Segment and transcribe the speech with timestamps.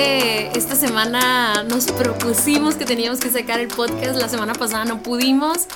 [0.00, 5.66] Esta semana nos propusimos que teníamos que sacar el podcast, la semana pasada no pudimos,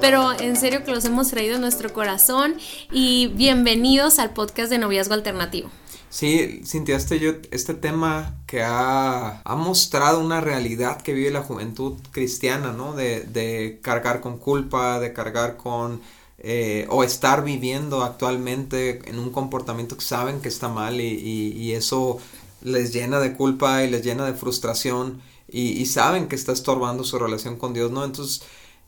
[0.00, 2.54] pero en serio que los hemos traído en nuestro corazón
[2.90, 5.68] y bienvenidos al podcast de Noviazgo Alternativo.
[6.08, 11.98] Sí, Cintia, este, yo, este tema que ha, mostrado una realidad que vive la juventud
[12.10, 12.94] cristiana, ¿no?
[12.94, 16.00] De, cargar con culpa, de cargar con...
[16.46, 22.18] Eh, o estar viviendo actualmente en un comportamiento que saben que está mal y eso
[22.64, 27.18] les llena de culpa y les llena de frustración y, saben que está estorbando su
[27.18, 28.04] relación con Dios, ¿no?
[28.04, 28.42] Entonces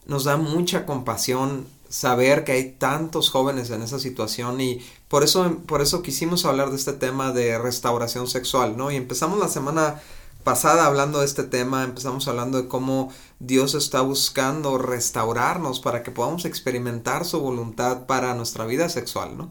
[0.07, 5.59] nos da mucha compasión saber que hay tantos jóvenes en esa situación y por eso,
[5.67, 8.91] por eso quisimos hablar de este tema de restauración sexual, ¿no?
[8.91, 10.01] Y empezamos la semana
[10.43, 16.11] pasada hablando de este tema, empezamos hablando de cómo Dios está buscando restaurarnos para que
[16.11, 19.51] podamos experimentar su voluntad para nuestra vida sexual, ¿no?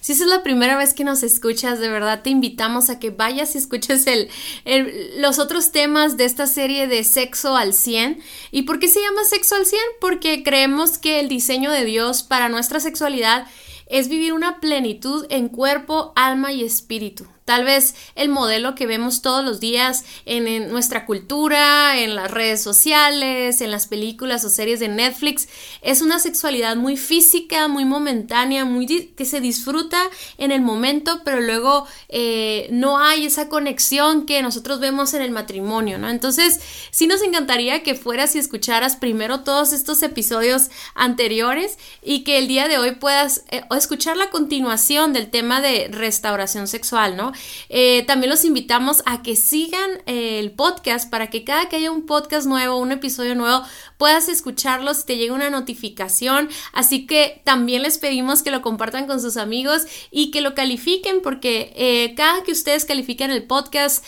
[0.00, 3.10] Si esa es la primera vez que nos escuchas, de verdad te invitamos a que
[3.10, 4.28] vayas y escuches el,
[5.18, 8.20] los otros temas de esta serie de Sexo al 100.
[8.50, 9.80] ¿Y por qué se llama Sexo al 100?
[10.00, 13.46] Porque creemos que el diseño de Dios para nuestra sexualidad
[13.86, 17.26] es vivir una plenitud en cuerpo, alma y espíritu.
[17.46, 22.60] Tal vez el modelo que vemos todos los días en, nuestra cultura, en las redes
[22.60, 25.48] sociales, en las películas o series de Netflix,
[25.80, 28.86] es una sexualidad muy física, muy momentánea, muy
[29.16, 30.02] que se disfruta
[30.38, 35.30] en el momento, pero luego eh, no hay esa conexión que nosotros vemos en el
[35.30, 36.10] matrimonio, ¿no?
[36.10, 36.58] Entonces,
[36.90, 42.48] sí nos encantaría que fueras y escucharas primero todos estos episodios anteriores y que el
[42.48, 47.35] día de hoy puedas eh, escuchar la continuación del tema de restauración sexual, ¿no?
[47.68, 51.90] Eh, también los invitamos a que sigan eh, el podcast para que cada que haya
[51.90, 53.62] un podcast nuevo, un episodio nuevo,
[53.98, 56.48] puedas escucharlos y te llegue una notificación.
[56.72, 61.20] Así que también les pedimos que lo compartan con sus amigos y que lo califiquen
[61.22, 64.04] porque eh, cada que ustedes califiquen el podcast,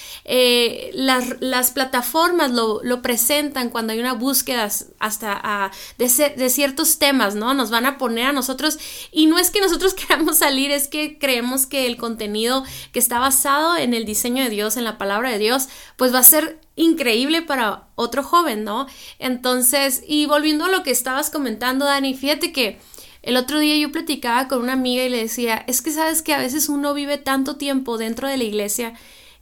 [0.94, 4.68] las, las, plataformas lo, lo, presentan cuando hay una búsqueda
[4.98, 7.54] hasta de, de ciertos temas, ¿no?
[7.54, 8.78] Nos van a poner a nosotros
[9.12, 13.17] y no es que nosotros queramos salir, es que creemos que el contenido que está
[13.18, 16.60] basado en el diseño de Dios, en la palabra de Dios, pues va a ser
[16.76, 18.86] increíble para otro joven, ¿no?
[19.18, 22.78] Entonces, y volviendo a lo que estabas comentando, Dani, fíjate que
[23.22, 26.34] el otro día yo platicaba con una amiga y le decía, es que sabes que
[26.34, 28.94] a veces uno vive tanto tiempo dentro de la iglesia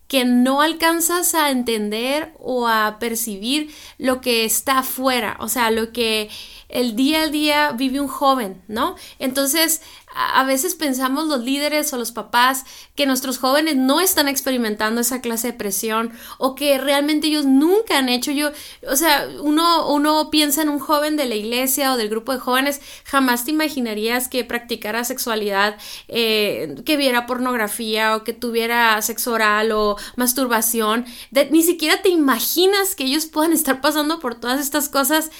[0.08, 5.92] que no alcanzas a entender o a percibir lo que está afuera, o sea, lo
[5.92, 6.30] que
[6.68, 8.96] el día a día vive un joven, ¿no?
[9.18, 9.82] Entonces,
[10.16, 15.20] a veces pensamos los líderes o los papás que nuestros jóvenes no están experimentando esa
[15.20, 18.30] clase de presión o que realmente ellos nunca han hecho.
[18.30, 18.50] Yo,
[18.88, 22.38] o sea, uno, uno piensa en un joven de la iglesia o del grupo de
[22.38, 25.76] jóvenes, jamás te imaginarías que practicara sexualidad,
[26.08, 31.04] eh, que viera pornografía o que tuviera sexo oral o masturbación,
[31.50, 35.30] ni siquiera te imaginas que ellos puedan estar pasando por todas estas cosas.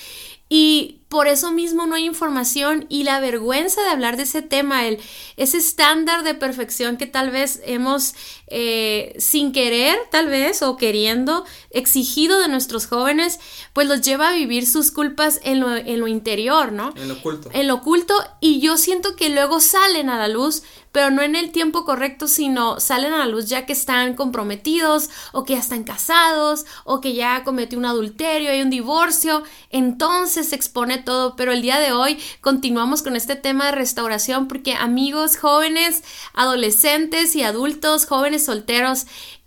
[0.48, 4.86] Y por eso mismo no hay información y la vergüenza de hablar de ese tema,
[4.86, 4.98] el,
[5.36, 8.14] ese estándar de perfección que tal vez hemos
[8.48, 13.38] eh, sin querer, tal vez, o queriendo, exigido de nuestros jóvenes,
[13.72, 16.92] pues los lleva a vivir sus culpas en lo, en lo interior, ¿no?
[16.96, 17.50] En lo oculto.
[17.52, 21.36] En lo oculto y yo siento que luego salen a la luz, pero no en
[21.36, 25.60] el tiempo correcto, sino salen a la luz ya que están comprometidos o que ya
[25.60, 31.36] están casados o que ya cometió un adulterio, hay un divorcio, entonces se expone todo,
[31.36, 36.02] pero el día de hoy continuamos con este tema de restauración porque amigos jóvenes,
[36.34, 39.06] adolescentes y adultos, jóvenes solteros,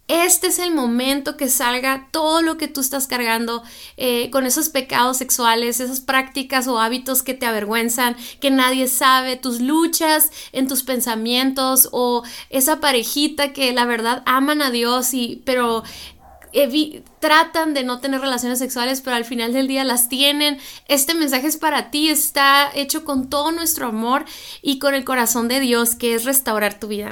[0.09, 3.61] este es el momento que salga todo lo que tú estás cargando
[3.95, 9.35] eh, con esos pecados sexuales, esas prácticas o hábitos que te avergüenzan, que nadie sabe,
[9.35, 15.43] tus luchas en tus pensamientos o esa parejita que la verdad aman a Dios y
[15.45, 15.83] pero
[17.19, 20.57] tratan de no tener relaciones sexuales, pero al final del día las tienen.
[20.87, 24.25] Este mensaje es para ti, está hecho con todo nuestro amor
[24.61, 27.11] y con el corazón de Dios, que es restaurar tu vida.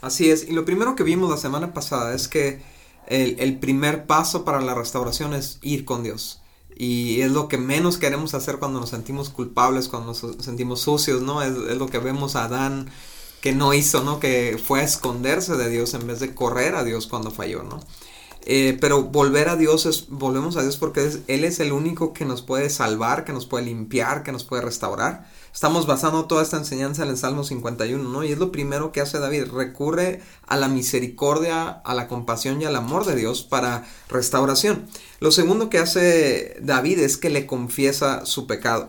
[0.00, 2.62] Así es, y lo primero que vimos la semana pasada es que
[3.06, 6.40] el, el, primer paso para la restauración es ir con Dios.
[6.76, 11.22] Y es lo que menos queremos hacer cuando nos sentimos culpables, cuando nos sentimos sucios,
[11.22, 11.42] ¿no?
[11.42, 12.88] Es, es lo que vemos a Adán
[13.40, 14.20] que no hizo, ¿no?
[14.20, 17.80] Que fue a esconderse de Dios en vez de correr a Dios cuando falló, ¿no?
[18.46, 22.24] Eh, pero volver a Dios es, volvemos a Dios porque Él es el único que
[22.24, 25.28] nos puede salvar, que nos puede limpiar, que nos puede restaurar.
[25.52, 28.22] Estamos basando toda esta enseñanza en el Salmo 51, ¿no?
[28.22, 32.64] Y es lo primero que hace David, recurre a la misericordia, a la compasión y
[32.64, 34.86] al amor de Dios para restauración.
[35.20, 38.88] Lo segundo que hace David es que le confiesa su pecado.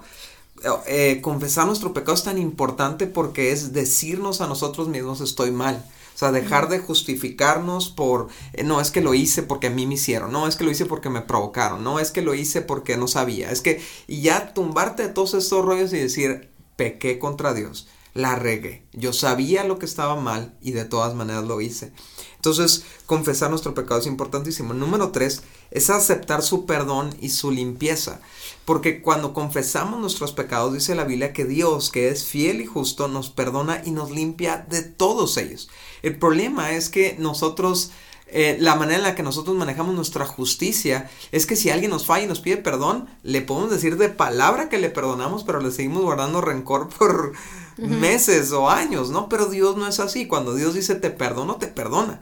[0.87, 5.83] Eh, confesar nuestro pecado es tan importante porque es decirnos a nosotros mismos estoy mal.
[6.19, 9.87] O sea, dejar de justificarnos por, eh, no, es que lo hice porque a mí
[9.87, 12.61] me hicieron, no, es que lo hice porque me provocaron, no, es que lo hice
[12.61, 17.19] porque no sabía, es que, y ya tumbarte de todos estos rollos y decir, pequé
[17.19, 21.61] contra Dios, la regué, yo sabía lo que estaba mal y de todas maneras lo
[21.61, 21.93] hice.
[22.35, 24.73] Entonces, confesar nuestro pecado es importantísimo.
[24.73, 28.21] Número tres es aceptar su perdón y su limpieza.
[28.63, 33.09] Porque cuando confesamos nuestros pecados, dice la Biblia que Dios, que es fiel y justo,
[33.09, 35.69] nos perdona y nos limpia de todos ellos.
[36.03, 37.91] El problema es que nosotros...
[38.31, 42.05] Eh, la manera en la que nosotros manejamos nuestra justicia es que si alguien nos
[42.05, 45.71] falla y nos pide perdón, le podemos decir de palabra que le perdonamos, pero le
[45.71, 47.33] seguimos guardando rencor por
[47.77, 49.29] meses o años, ¿no?
[49.29, 50.27] Pero Dios no es así.
[50.27, 52.21] Cuando Dios dice te perdono, te perdona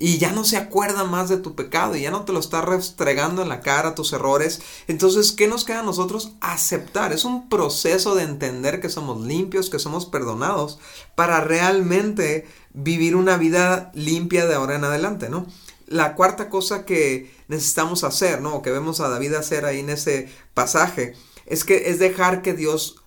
[0.00, 2.62] y ya no se acuerda más de tu pecado y ya no te lo está
[2.62, 4.62] restregando en la cara tus errores.
[4.88, 6.32] Entonces, ¿qué nos queda a nosotros?
[6.40, 7.12] Aceptar.
[7.12, 10.78] Es un proceso de entender que somos limpios, que somos perdonados,
[11.14, 15.46] para realmente vivir una vida limpia de ahora en adelante, ¿no?
[15.86, 18.54] La cuarta cosa que necesitamos hacer, ¿no?
[18.54, 21.14] O que vemos a David hacer ahí en ese pasaje,
[21.44, 22.99] es que es dejar que Dios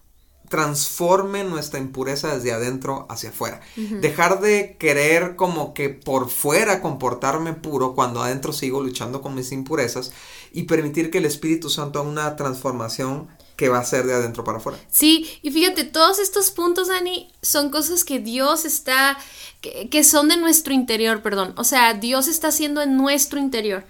[0.53, 3.59] transforme nuestra impureza desde adentro hacia afuera.
[3.75, 9.51] Dejar de querer como que por fuera comportarme puro cuando adentro sigo luchando con mis
[9.51, 10.11] impurezas
[10.51, 14.43] y permitir que el Espíritu Santo haga una transformación que va a ser de adentro
[14.43, 14.77] para afuera.
[14.91, 19.17] Sí, y fíjate, todos estos puntos, Dani, son cosas que Dios está,
[19.59, 21.55] que, que son de nuestro interior, perdón.
[21.57, 23.85] O sea, Dios está haciendo en nuestro interior.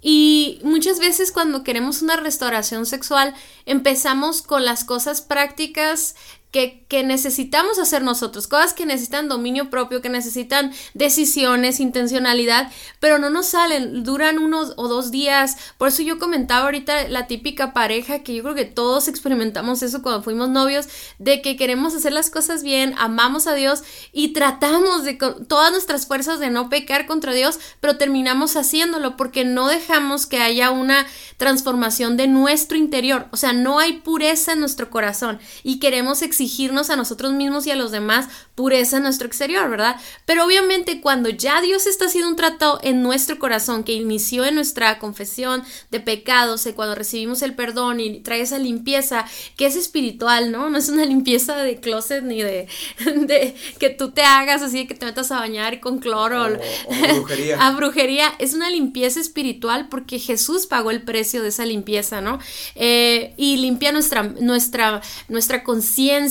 [0.00, 3.34] Y muchas veces cuando queremos una restauración sexual
[3.66, 6.14] empezamos con las cosas prácticas
[6.50, 13.28] que, necesitamos hacer nosotros, cosas que necesitan dominio propio, que necesitan decisiones, intencionalidad, pero no
[13.28, 15.56] nos salen, duran unos o dos días.
[15.76, 20.02] Por eso yo comentaba ahorita la típica pareja, que yo creo que todos experimentamos eso
[20.02, 25.04] cuando fuimos novios, de que queremos hacer las cosas bien, amamos a Dios y tratamos
[25.04, 30.26] de todas nuestras fuerzas de no pecar contra Dios, pero terminamos haciéndolo porque no dejamos
[30.26, 31.06] que haya una
[31.36, 36.88] transformación de nuestro interior, o sea, no hay pureza en nuestro corazón y queremos exigirnos
[36.90, 39.96] a nosotros mismos y a los demás pureza en nuestro exterior, ¿verdad?
[40.24, 44.54] Pero obviamente cuando ya Dios está haciendo un tratado en nuestro corazón que inició en
[44.54, 49.24] nuestra confesión de pecados, y cuando recibimos el perdón y trae esa limpieza
[49.56, 50.70] que es espiritual, ¿no?
[50.70, 52.68] No es una limpieza de closet ni de,
[53.16, 56.44] de que tú te hagas así, que te metas a bañar con cloro.
[56.44, 57.60] O, brujería.
[57.66, 58.34] a brujería.
[58.38, 62.38] Es una limpieza espiritual porque Jesús pagó el precio de esa limpieza, ¿no?
[62.76, 66.27] Eh, y limpia nuestra, nuestra, nuestra conciencia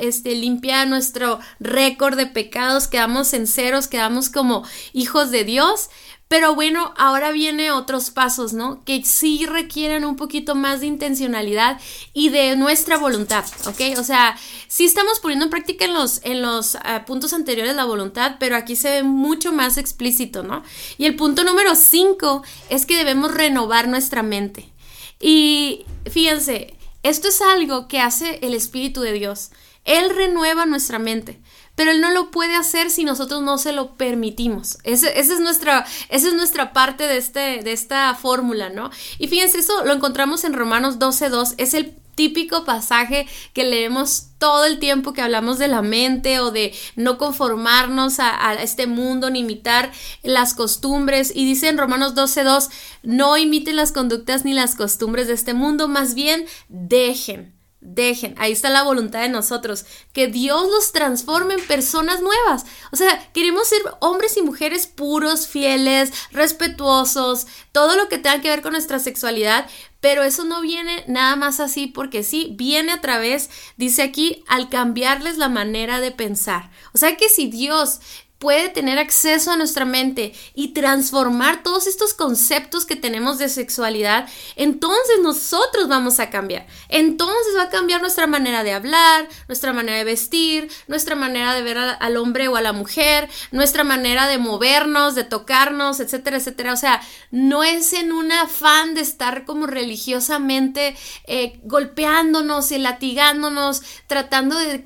[0.00, 5.90] este, limpia nuestro récord de pecados, quedamos en ceros, quedamos como hijos de Dios.
[6.32, 8.82] Pero bueno, ahora viene otros pasos, ¿no?
[8.86, 11.78] Que sí requieren un poquito más de intencionalidad
[12.14, 13.98] y de nuestra voluntad, ¿ok?
[13.98, 17.84] O sea, sí estamos poniendo en práctica en los, en los ah, puntos anteriores la
[17.84, 20.62] voluntad, pero aquí se ve mucho más explícito, ¿no?
[20.96, 24.72] Y el punto número 5 es que debemos renovar nuestra mente.
[25.20, 29.50] Y fíjense, esto es algo que hace el Espíritu de Dios.
[29.84, 31.40] Él renueva nuestra mente,
[31.74, 34.78] pero Él no lo puede hacer si nosotros no se lo permitimos.
[34.84, 38.90] Esa, es, nuestra, esa es nuestra parte de, este, de esta fórmula, ¿no?
[39.18, 44.64] Y fíjense, eso lo encontramos en Romanos 12.2, es el típico pasaje que leemos todo
[44.64, 49.40] el tiempo que hablamos de la mente o de no conformarnos a, este mundo ni
[49.40, 49.92] imitar
[50.22, 51.32] las costumbres.
[51.34, 52.70] Y dice en Romanos 12.2,
[53.02, 58.52] no imiten las conductas ni las costumbres de este mundo, más bien dejen dejen, ahí
[58.52, 62.64] está la voluntad de nosotros, que Dios los transforme en personas nuevas.
[62.92, 68.48] O sea, queremos ser hombres y mujeres puros, fieles, respetuosos, todo lo que tenga que
[68.48, 69.68] ver con nuestra sexualidad,
[70.00, 74.68] pero eso no viene nada más así porque sí, viene a través, dice aquí, al
[74.68, 76.70] cambiarles la manera de pensar.
[76.94, 78.00] O sea que si Dios
[78.42, 84.28] puede tener acceso a nuestra mente y transformar todos estos conceptos que tenemos de sexualidad,
[84.56, 86.66] entonces nosotros vamos a cambiar.
[86.88, 91.62] Entonces va a cambiar nuestra manera de hablar, nuestra manera de vestir, nuestra manera de
[91.62, 96.72] ver al hombre o a la mujer, nuestra manera de movernos, de tocarnos, etcétera, etcétera.
[96.72, 100.96] O sea, no es en un afán de estar como religiosamente
[101.28, 104.82] eh, golpeándonos y latigándonos, tratando de,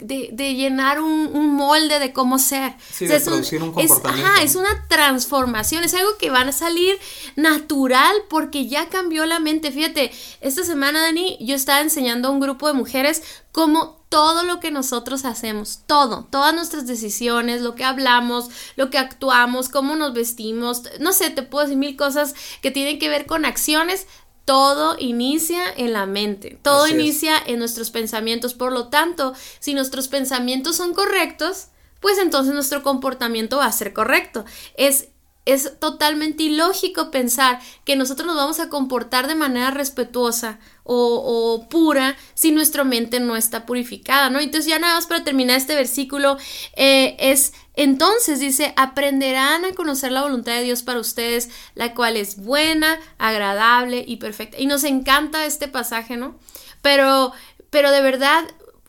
[0.54, 2.74] llenar un, molde de cómo ser.
[2.92, 4.08] Sí, de producir un comportamiento.
[4.08, 6.98] Es, ajá, es una transformación, es algo que van a salir
[7.36, 9.72] natural porque ya cambió la mente.
[9.72, 13.22] Fíjate, esta semana, Dani, yo estaba enseñando a un grupo de mujeres
[13.52, 18.98] cómo todo lo que nosotros hacemos, todo, todas nuestras decisiones, lo que hablamos, lo que
[18.98, 23.26] actuamos, cómo nos vestimos, no sé, te puedo decir mil cosas que tienen que ver
[23.26, 24.06] con acciones,
[24.46, 28.54] todo inicia en la mente, todo inicia en nuestros pensamientos.
[28.54, 31.66] Por lo tanto, si nuestros pensamientos son correctos,
[32.06, 34.44] pues entonces nuestro comportamiento va a ser correcto.
[34.76, 35.08] Es
[35.44, 42.16] es totalmente ilógico pensar que nosotros nos vamos a comportar de manera respetuosa o, pura
[42.34, 44.38] si nuestra mente no está purificada, ¿no?
[44.38, 46.36] Entonces ya nada más para terminar este versículo
[46.76, 52.16] eh, es, entonces dice, aprenderán a conocer la voluntad de Dios para ustedes, la cual
[52.16, 54.60] es buena, agradable y perfecta.
[54.60, 56.38] Y nos encanta este pasaje, ¿no?
[56.82, 57.32] Pero,
[57.70, 58.44] pero de verdad,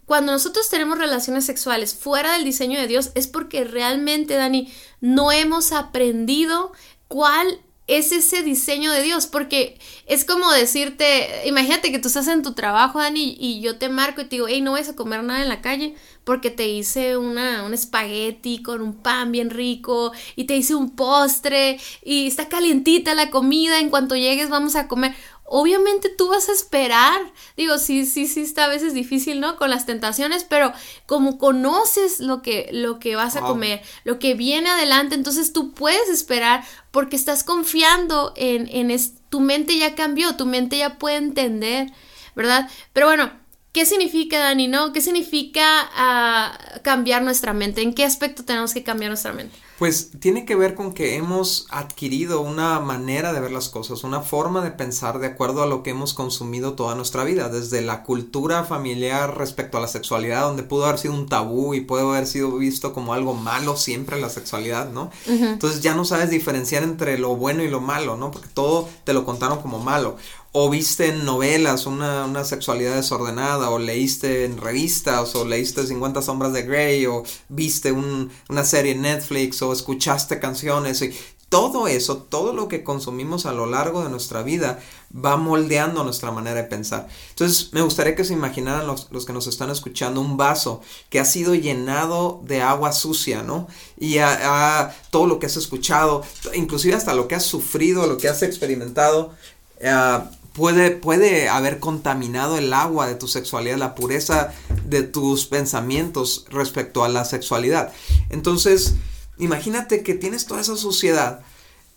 [0.07, 5.33] cuando nosotros tenemos relaciones sexuales fuera del diseño de Dios es porque realmente, Dani, no
[5.33, 6.71] hemos aprendido
[7.09, 12.41] cuál es ese diseño de Dios, porque es como decirte, imagínate que tú estás en
[12.41, 15.23] tu trabajo, Dani, y yo te marco y te digo, hey, no vas a comer
[15.23, 15.95] nada en la calle,
[16.25, 20.97] porque te hice una, un espagueti con un pan bien rico, y te hice un
[20.97, 25.13] postre, y está calientita la comida, en cuanto llegues vamos a comer
[25.47, 27.19] obviamente tú vas a esperar.
[27.55, 29.55] Digo, sí, sí, sí está a veces difícil, ¿no?
[29.55, 30.73] Con las tentaciones, pero
[31.05, 35.73] como conoces lo que, lo que vas a comer, lo que viene adelante, entonces tú
[35.73, 38.95] puedes esperar porque estás confiando en, en
[39.29, 41.91] tu mente ya cambió, tu mente ya puede entender,
[42.35, 42.69] ¿verdad?
[42.93, 43.31] Pero bueno,
[43.73, 44.67] ¿Qué significa, Dani?
[44.67, 44.91] ¿No?
[44.91, 47.83] ¿Qué significa ah, cambiar nuestra mente?
[47.83, 49.55] ¿En qué aspecto tenemos que cambiar nuestra mente?
[49.77, 54.21] Pues tiene que ver con que hemos adquirido una manera de ver las cosas, una
[54.21, 58.01] forma de pensar de acuerdo a lo que hemos consumido toda nuestra vida, desde la
[58.01, 62.25] cultura familiar respecto a la sexualidad, donde pudo haber sido un tabú y puede haber
[62.25, 65.11] sido visto como algo malo siempre la sexualidad, ¿no?
[65.27, 68.31] Entonces ya no sabes diferenciar entre lo bueno y lo malo, ¿no?
[68.31, 70.17] Porque todo te lo contaron como malo
[70.59, 76.23] o viste en novelas una, una, sexualidad desordenada, o leíste en revistas, o leíste 50
[76.23, 81.13] sombras de Grey, o viste una serie en Netflix, o escuchaste canciones, y
[81.49, 84.79] todo eso, todo lo que consumimos a lo largo de nuestra vida
[85.13, 87.07] va moldeando nuestra manera de pensar.
[87.29, 91.19] Entonces, me gustaría que se imaginaran los, los que nos están escuchando un vaso que
[91.19, 93.67] ha sido llenado de agua sucia, ¿no?
[93.95, 96.23] Y a, todo lo que has escuchado,
[96.55, 99.33] inclusive hasta lo que has sufrido, lo que has experimentado,
[99.81, 104.51] uh, puede, haber contaminado el agua de tu sexualidad, la pureza
[104.85, 107.93] de tus pensamientos respecto a la sexualidad.
[108.29, 108.95] Entonces,
[109.37, 111.41] imagínate que tienes toda esa suciedad.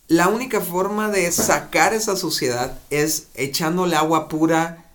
[0.08, 4.89] La única forma de sacar esa suciedad es echándole agua pura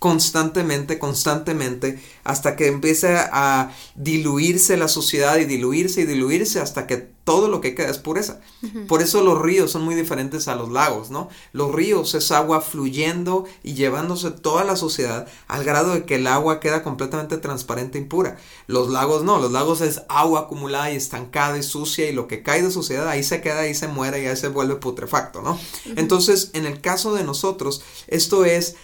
[0.00, 7.10] constantemente, constantemente, hasta que empiece a diluirse la suciedad y diluirse y diluirse hasta que
[7.24, 8.40] todo lo que queda es pureza.
[8.88, 11.28] Por eso los ríos son muy diferentes a los lagos, ¿no?
[11.52, 16.26] Los ríos es agua fluyendo y llevándose toda la suciedad al grado de que el
[16.26, 18.38] agua queda completamente transparente y pura.
[18.66, 22.42] Los lagos no, los lagos es agua acumulada y estancada y sucia y lo que
[22.42, 25.60] cae de suciedad ahí se queda, ahí se muere y ahí se vuelve putrefacto, ¿no?
[25.96, 28.76] Entonces, en el caso de nosotros, esto es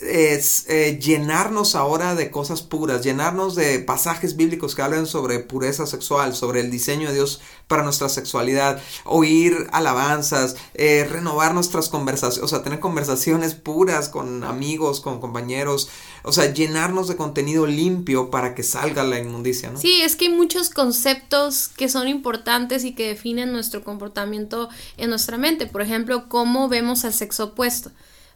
[0.00, 5.86] es eh, llenarnos ahora de cosas puras, llenarnos de pasajes bíblicos que hablan sobre pureza
[5.86, 12.44] sexual, sobre el diseño de Dios para nuestra sexualidad, oír alabanzas, eh, renovar nuestras conversaciones,
[12.44, 15.88] o sea, tener conversaciones puras con amigos, con compañeros,
[16.22, 19.80] o sea, llenarnos de contenido limpio para que salga la inmundicia, ¿no?
[19.80, 25.10] Sí, es que hay muchos conceptos que son importantes y que definen nuestro comportamiento en
[25.10, 25.66] nuestra mente.
[25.66, 27.90] Por ejemplo, cómo vemos al sexo opuesto.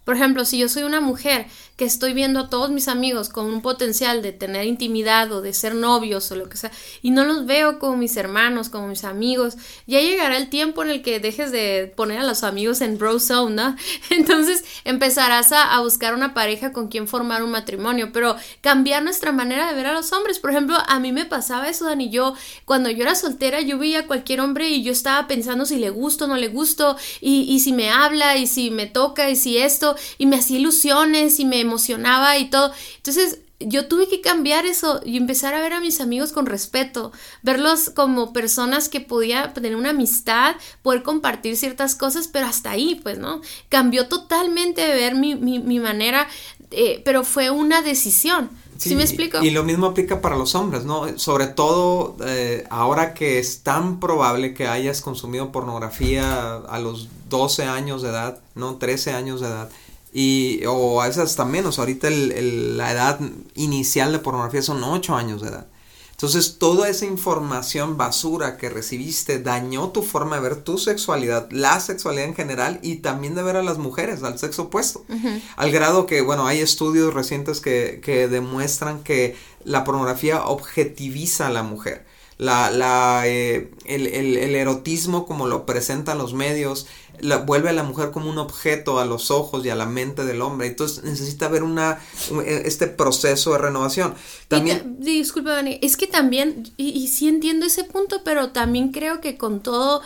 [0.04, 3.47] Por ejemplo, si yo soy una mujer que estoy viendo a todos mis amigos con
[3.47, 6.71] un potencial de tener intimidad o de ser novios o lo que sea,
[7.02, 9.56] y no los veo como mis hermanos, como mis amigos,
[9.87, 13.18] ya llegará el tiempo en el que dejes de poner a los amigos en bro
[13.21, 13.76] zone, ¿no?
[14.11, 19.68] Entonces empezarás a, buscar una pareja con quien formar un matrimonio, pero cambiar nuestra manera
[19.68, 20.38] de ver a los hombres.
[20.38, 24.00] Por ejemplo, a mí me pasaba eso, Dani, yo cuando yo era soltera, yo veía
[24.00, 27.42] a cualquier hombre y yo estaba pensando si le gusto o no le gusto, y,
[27.42, 31.40] y si me habla, y si me toca, y si esto, y me hacía ilusiones
[31.40, 32.72] y me emocionaba y todo.
[32.96, 37.12] Entonces yo tuve que cambiar eso y empezar a ver a mis amigos con respeto,
[37.42, 43.00] verlos como personas que podía tener una amistad, poder compartir ciertas cosas, pero hasta ahí,
[43.02, 43.40] pues, ¿no?
[43.68, 46.28] Cambió totalmente de ver mi, mi, manera,
[46.70, 48.50] eh, pero fue una decisión.
[48.78, 49.40] Sí, me explico?
[49.40, 51.16] Y lo mismo aplica para los hombres, ¿no?
[51.16, 57.62] Sobre todo eh, ahora que es tan probable que hayas consumido pornografía a los 12
[57.64, 58.76] años de edad, ¿no?
[58.78, 59.70] 13 años de edad
[60.12, 61.78] y, o a veces hasta menos.
[61.78, 63.21] Ahorita el, la edad
[63.54, 65.66] inicial de pornografía son 8 años de edad.
[66.12, 71.81] Entonces toda esa información basura que recibiste dañó tu forma de ver tu sexualidad, la
[71.81, 75.04] sexualidad en general y también de ver a las mujeres, al sexo opuesto.
[75.57, 81.50] Al grado que, bueno, hay estudios recientes que, que demuestran que la pornografía objetiviza a
[81.50, 82.07] la mujer
[82.42, 86.88] la, la, eh, el, el, erotismo como lo presentan los medios,
[87.21, 90.25] la, vuelve a la mujer como un objeto a los ojos y a la mente
[90.25, 90.66] del hombre.
[90.66, 92.00] Entonces necesita ver una,
[92.45, 94.14] eh, este proceso de renovación.
[94.49, 94.97] También...
[94.99, 99.37] disculpa, Dani, es que también, y, y sí entiendo ese punto, pero también creo que
[99.37, 100.02] con todo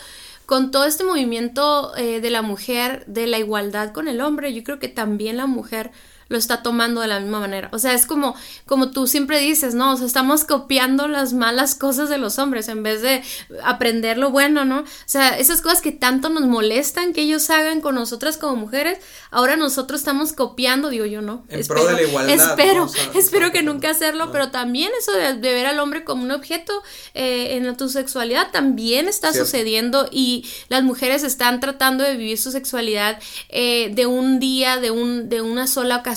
[0.47, 4.63] con todo este movimiento eh, de la mujer, de la igualdad con el hombre, yo
[4.63, 5.91] creo que también la mujer
[6.29, 7.69] lo está tomando de la misma manera.
[7.73, 8.35] O sea, es como,
[8.67, 9.93] como tú siempre dices, ¿no?
[9.93, 13.23] O sea, estamos copiando las malas cosas de los hombres en vez de
[13.63, 14.81] aprender lo bueno, ¿no?
[14.81, 18.99] O sea, esas cosas que tanto nos molestan que ellos hagan con nosotras como mujeres,
[19.31, 21.45] ahora nosotros estamos copiando, digo yo, ¿no?
[21.49, 22.35] En espero, pro de la igualdad.
[22.35, 26.83] Espero, espero que nunca hacerlo, pero también eso de, ver al hombre como un objeto
[27.15, 32.51] eh, en tu sexualidad también está sucediendo y las mujeres están tratando de vivir su
[32.51, 36.16] sexualidad eh, de un día, de, un, de una sola ocasión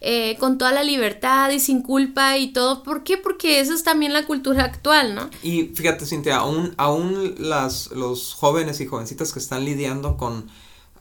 [0.00, 2.82] eh, con toda la libertad y sin culpa y todo.
[2.82, 3.16] ¿Por qué?
[3.16, 5.30] Porque eso es también la cultura actual, ¿no?
[5.42, 10.50] Y fíjate, Cintia, aún, aún las, los jóvenes y jovencitas que están lidiando con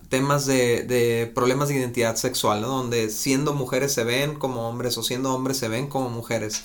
[0.09, 2.67] temas de, de, problemas de identidad sexual, ¿no?
[2.67, 6.63] Donde siendo mujeres se ven como hombres o siendo hombres se ven como mujeres.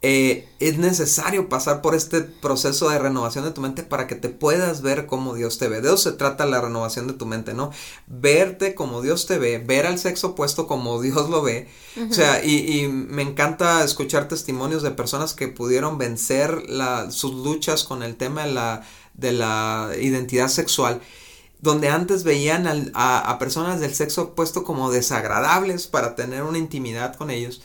[0.00, 4.28] Eh, es necesario pasar por este proceso de renovación de tu mente para que te
[4.28, 5.80] puedas ver como Dios te ve.
[5.80, 7.72] De eso se trata la renovación de tu mente, ¿no?
[8.06, 11.68] Verte como Dios te ve, ver al sexo opuesto como Dios lo ve.
[12.08, 16.62] O sea, y, me encanta escuchar testimonios de personas que pudieron vencer
[17.10, 18.82] sus luchas con el tema de la,
[19.14, 21.00] de la identidad sexual
[21.60, 27.16] donde antes veían a, a personas del sexo opuesto como desagradables para tener una intimidad
[27.16, 27.62] con ellos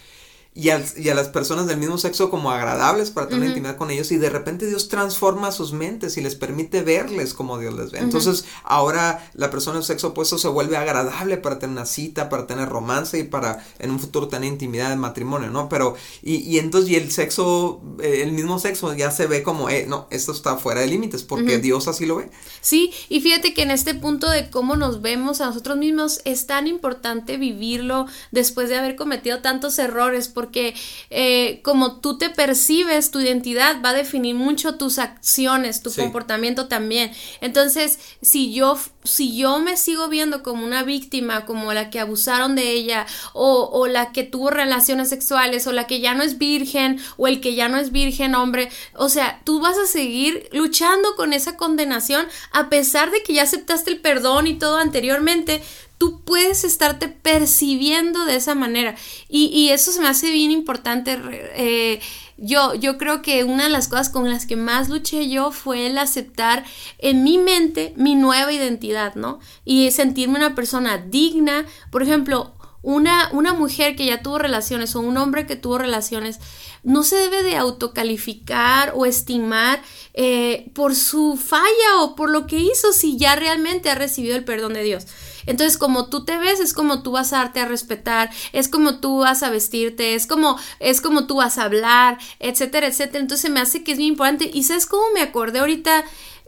[0.56, 4.12] y, y, a las personas del mismo sexo como agradables para tener intimidad con ellos
[4.12, 8.00] y de repente Dios transforma sus mentes y les permite verles como Dios les ve.
[8.00, 12.46] Entonces ahora la persona del sexo opuesto se vuelve agradable para tener una cita, para
[12.46, 15.70] tener romance y para en un futuro tener intimidad de matrimonio, ¿no?
[15.70, 19.70] Pero y, y entonces y el sexo, eh, el mismo sexo ya se ve como,
[19.70, 22.30] eh, no, esto está fuera de límites porque Dios así lo ve.
[22.62, 26.46] Sí, y fíjate que en este punto de cómo nos vemos a nosotros mismos es
[26.46, 30.76] tan importante vivirlo después de haber cometido tantos errores porque
[31.10, 36.68] eh, como tú te percibes, tu identidad va a definir mucho tus acciones, tu comportamiento
[36.68, 37.14] también.
[37.40, 42.56] Entonces, si yo, si yo me sigo viendo como una víctima, como la que abusaron
[42.56, 46.38] de ella, o, o la que tuvo relaciones sexuales, o la que ya no es
[46.38, 50.50] virgen, o el que ya no es virgen, hombre, o sea, tú vas a seguir
[50.52, 55.64] luchando con esa condenación a pesar de que ya aceptaste el perdón y todo anteriormente,
[56.04, 58.94] tú puedes estarte percibiendo de esa manera.
[59.30, 61.18] Y, eso se me hace bien importante.
[61.56, 62.02] Eh,
[62.36, 65.88] yo, yo creo que una de las cosas con las que más luché yo fue
[65.88, 66.66] el aceptar
[66.98, 69.40] en mi mente mi nueva identidad, ¿no?
[69.64, 71.66] Y sentirme una persona digna.
[71.90, 76.42] Por ejemplo, una, una mujer que ya tuvo relaciones o un hombre que tuvo relaciones
[76.84, 79.82] no se debe de autocalificar o estimar
[80.14, 84.44] eh, por su falla o por lo que hizo si ya realmente ha recibido el
[84.44, 85.08] perdón de Dios.
[85.46, 89.00] Entonces, como tú te ves, es como tú vas a darte a respetar, es como
[89.00, 93.20] tú vas a vestirte, es como, es como tú vas a hablar, etcétera, etcétera.
[93.20, 94.50] Entonces, me hace que es muy importante.
[94.54, 96.06] Y sabes cómo me acordé ahorita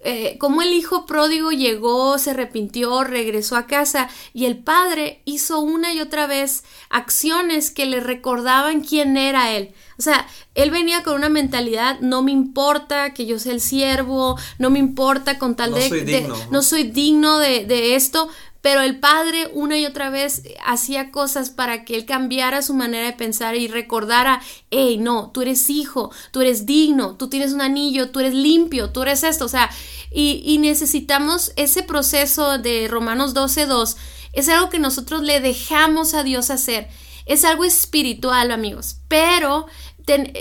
[0.08, 5.62] eh, cómo el hijo pródigo llegó, se arrepintió, regresó a casa y el padre hizo
[5.62, 9.73] una y otra vez acciones que le recordaban quién era él.
[9.97, 14.38] O sea, él venía con una mentalidad, no me importa que yo sea el siervo,
[14.60, 18.29] no me importa con tal de, no soy digno de, de esto,
[18.65, 23.06] pero el padre una y otra vez hacía cosas para que él cambiara su manera
[23.06, 27.62] de pensar y recordara, hey, no, tú eres hijo, tú eres digno, tú tienes un
[27.62, 29.69] anillo, tú eres limpio, tú eres esto, o sea,
[30.12, 33.97] y, y necesitamos ese proceso de Romanos 12.2,
[34.34, 36.89] es algo que nosotros le dejamos a Dios hacer.
[37.28, 39.67] Es algo espiritual, amigos, pero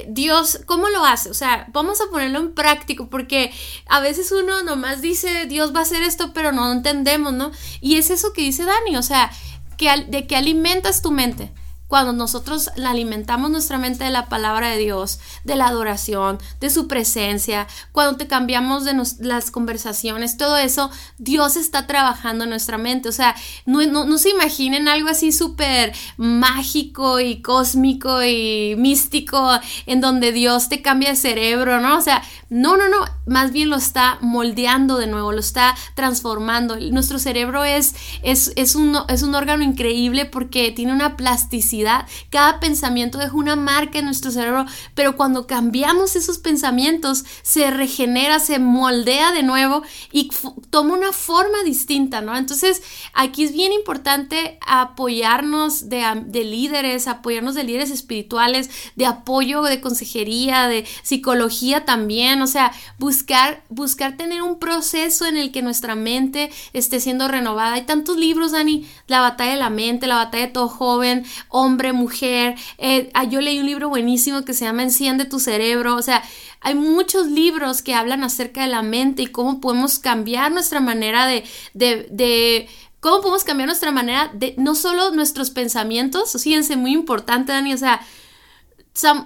[0.08, 1.30] Dios, ¿cómo lo hace?
[1.30, 3.52] O sea, vamos a ponerlo en práctico porque
[3.86, 7.50] a veces uno nomás dice, Dios va a hacer esto, pero no entendemos, ¿no?
[7.80, 9.30] Y es eso que dice Dani, o sea,
[9.76, 11.50] que, de que alimentas tu mente
[11.94, 16.88] cuando nosotros alimentamos nuestra mente de la palabra de Dios, de la adoración, de su
[16.88, 23.08] presencia, cuando te cambiamos de las conversaciones, todo eso, Dios está trabajando en nuestra mente.
[23.08, 29.50] O sea, no, no, se imaginen algo así súper mágico y cósmico y místico
[29.86, 31.96] en donde Dios te cambia el cerebro, ¿no?
[31.96, 36.76] O sea, no, no, no, más bien lo está moldeando de nuevo, lo está transformando.
[36.90, 41.83] Nuestro cerebro es, es, es, un, es un órgano increíble porque tiene una plasticidad
[42.30, 48.38] Cada pensamiento deja una marca en nuestro cerebro, pero cuando cambiamos esos pensamientos, se regenera,
[48.40, 50.30] se moldea de nuevo y
[50.70, 52.36] toma una forma distinta, ¿no?
[52.36, 59.62] Entonces, aquí es bien importante apoyarnos de, de líderes, apoyarnos de líderes espirituales, de apoyo,
[59.62, 65.62] de consejería, de psicología también, o sea, buscar, buscar tener un proceso en el que
[65.62, 67.74] nuestra mente esté siendo renovada.
[67.74, 71.24] Hay tantos libros, Dani, La batalla de la mente, La batalla de todo joven,
[71.64, 72.54] hombre, mujer.
[72.78, 76.22] Eh, ah, yo leí un libro buenísimo que se llama Enciende tu cerebro, o sea,
[76.60, 81.26] hay muchos libros que hablan acerca de la mente y cómo podemos cambiar nuestra manera
[81.26, 82.68] de, de, de
[83.00, 87.78] cómo podemos cambiar nuestra manera de, no solo nuestros pensamientos, fíjense, muy importante, Dani, o
[87.78, 88.00] sea,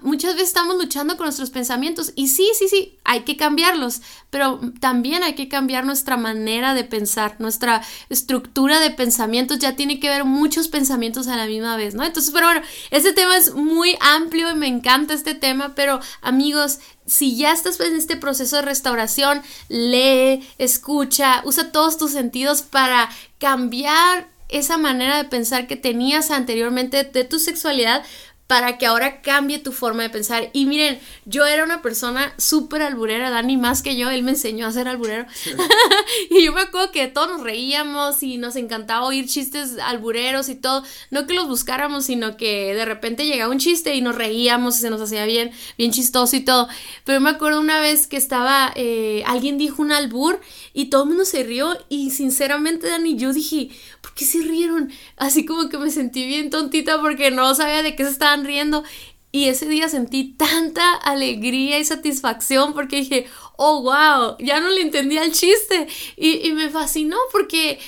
[0.02, 4.00] muchas veces estamos luchando con nuestros pensamientos y sí, sí, sí, hay que cambiarlos,
[4.30, 10.00] pero también hay que cambiar nuestra manera de pensar, nuestra estructura de pensamientos ya tiene
[10.00, 12.02] que ver muchos pensamientos a la misma vez, ¿no?
[12.04, 16.78] Entonces, pero bueno, este tema es muy amplio y me encanta este tema, pero amigos,
[17.06, 23.10] si ya estás en este proceso de restauración, lee, escucha, usa todos tus sentidos para
[23.38, 28.02] cambiar esa manera de pensar que tenías anteriormente de tu sexualidad
[28.48, 30.48] para que ahora cambie tu forma de pensar.
[30.54, 34.66] Y miren, yo era una persona súper alburera, Dani más que yo, él me enseñó
[34.66, 35.26] a ser alburero.
[36.30, 40.54] y yo me acuerdo que todos nos reíamos y nos encantaba oír chistes albureros y
[40.54, 40.82] todo.
[41.10, 44.80] No que los buscáramos, sino que de repente llegaba un chiste y nos reíamos y
[44.80, 46.68] se nos hacía bien, bien chistoso y todo.
[47.04, 50.40] Pero me acuerdo una vez que estaba, eh, alguien dijo un albur
[50.72, 53.68] y todo el mundo se rió y sinceramente, Dani, yo dije,
[54.00, 54.90] ¿por qué se rieron?
[55.18, 58.84] Así como que me sentí bien tontita porque no sabía de qué se estaban riendo.
[59.30, 64.80] Y ese día sentí tanta alegría y satisfacción porque dije, oh, wow, ya no le
[64.80, 65.86] entendía el chiste.
[66.16, 67.78] Y, me fascinó porque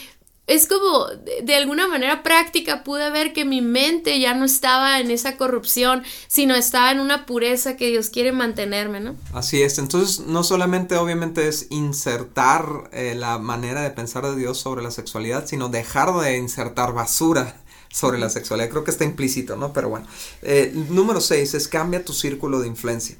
[0.47, 1.07] es como
[1.43, 6.03] de, alguna manera práctica pude ver que mi mente ya no estaba en esa corrupción,
[6.27, 9.17] sino estaba en una pureza que Dios quiere mantenerme, ¿no?
[9.33, 14.59] Así es, entonces no solamente obviamente es insertar eh, la manera de pensar de Dios
[14.59, 17.57] sobre la sexualidad, sino dejar de insertar basura
[17.91, 18.71] sobre la sexualidad.
[18.71, 19.73] Creo que está implícito, ¿no?
[19.73, 20.07] Pero bueno.
[20.43, 23.17] Eh, número 6 es cambia tu círculo de influencia.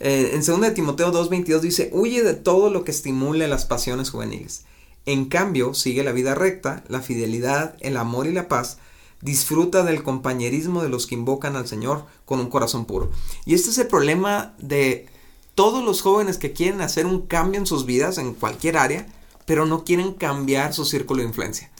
[0.00, 4.10] Eh, en 2 de Timoteo 2.22 dice, huye de todo lo que estimule las pasiones
[4.10, 4.64] juveniles
[5.06, 8.78] en cambio, sigue la vida recta, la fidelidad, el amor y la paz.
[9.20, 13.10] Disfruta del compañerismo de los que invocan al Señor con un corazón puro.
[13.44, 15.06] Y este es el problema de
[15.54, 19.06] todos los jóvenes que quieren hacer un cambio en sus vidas, en cualquier área,
[19.46, 21.70] pero no quieren cambiar su círculo de influencia.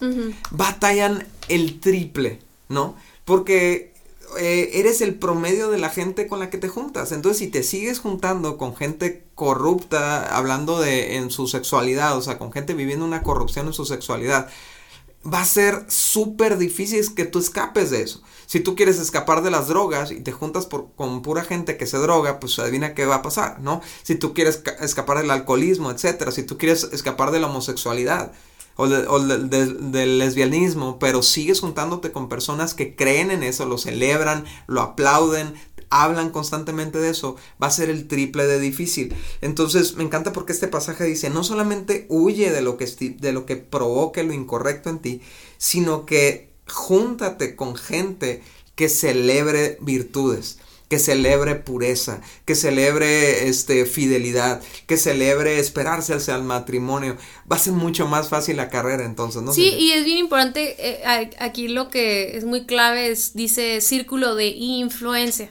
[0.50, 2.96] Batallan el triple, ¿no?
[3.24, 3.92] Porque
[4.38, 7.12] eh, eres el promedio de la gente con la que te juntas.
[7.12, 12.38] Entonces, si te sigues juntando con gente corrupta, hablando de en su sexualidad, o sea,
[12.38, 14.48] con gente viviendo una corrupción en su sexualidad,
[15.24, 18.22] va a ser súper difícil que tú escapes de eso.
[18.46, 21.98] Si tú quieres escapar de las drogas y te juntas con pura gente que se
[21.98, 23.80] droga, pues adivina qué va a pasar, ¿no?
[24.02, 28.32] Si tú quieres escapar del alcoholismo, etcétera, si tú quieres escapar de la homosexualidad,
[28.76, 34.80] o, del lesbianismo, pero sigues juntándote con personas que creen en eso, lo celebran, lo
[34.80, 35.54] aplauden,
[35.92, 39.14] hablan constantemente de eso, va a ser el triple de difícil.
[39.42, 43.44] Entonces me encanta porque este pasaje dice, no solamente huye de lo que, de lo
[43.44, 45.20] que provoque lo incorrecto en ti,
[45.58, 48.42] sino que júntate con gente
[48.74, 56.42] que celebre virtudes que celebre pureza, que celebre este, fidelidad, que celebre esperarse hacia el
[56.42, 57.16] matrimonio.
[57.50, 59.54] Va a ser mucho más fácil la carrera entonces, ¿no?
[59.54, 64.34] Sí, y es bien importante, eh, aquí lo que es muy clave es, dice círculo
[64.34, 65.50] de influencia.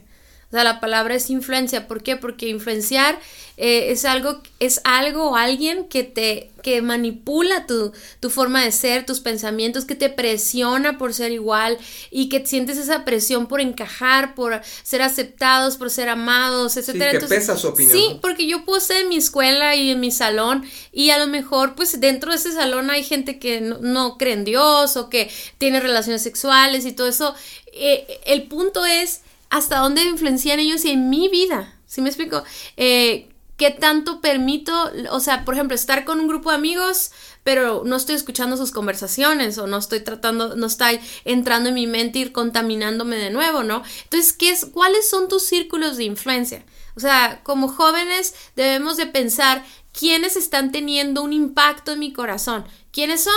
[0.51, 1.87] O sea, la palabra es influencia.
[1.87, 2.17] ¿Por qué?
[2.17, 3.17] Porque influenciar
[3.55, 8.71] eh, es algo, es algo o alguien que te que manipula tu, tu, forma de
[8.71, 11.77] ser, tus pensamientos, que te presiona por ser igual
[12.11, 17.11] y que sientes esa presión por encajar, por ser aceptados, por ser amados, etcétera.
[17.11, 17.97] Sí, que pesa su opinión.
[17.97, 21.75] Sí, porque yo puse en mi escuela y en mi salón y a lo mejor
[21.75, 25.79] pues dentro de ese salón hay gente que no, cree en Dios o que tiene
[25.79, 27.33] relaciones sexuales y todo eso.
[27.73, 31.77] Eh, el punto es hasta dónde influencian ellos y en mi vida.
[31.85, 32.43] ¿Sí me explico?
[32.77, 37.11] Eh, ¿Qué tanto permito, o sea, por ejemplo, estar con un grupo de amigos,
[37.43, 40.89] pero no estoy escuchando sus conversaciones o no estoy tratando, no está
[41.25, 43.83] entrando en mi mente y contaminándome de nuevo, ¿no?
[44.03, 46.65] Entonces, ¿qué es, ¿cuáles son tus círculos de influencia?
[46.95, 52.65] O sea, como jóvenes debemos de pensar quiénes están teniendo un impacto en mi corazón.
[52.91, 53.33] ¿Quiénes son?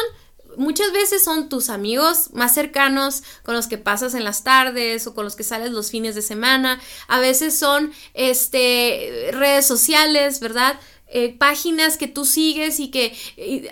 [0.57, 5.15] Muchas veces son tus amigos más cercanos con los que pasas en las tardes o
[5.15, 6.81] con los que sales los fines de semana.
[7.09, 10.79] A veces son este redes sociales, ¿verdad?
[11.17, 13.17] Eh, páginas que tú sigues y que,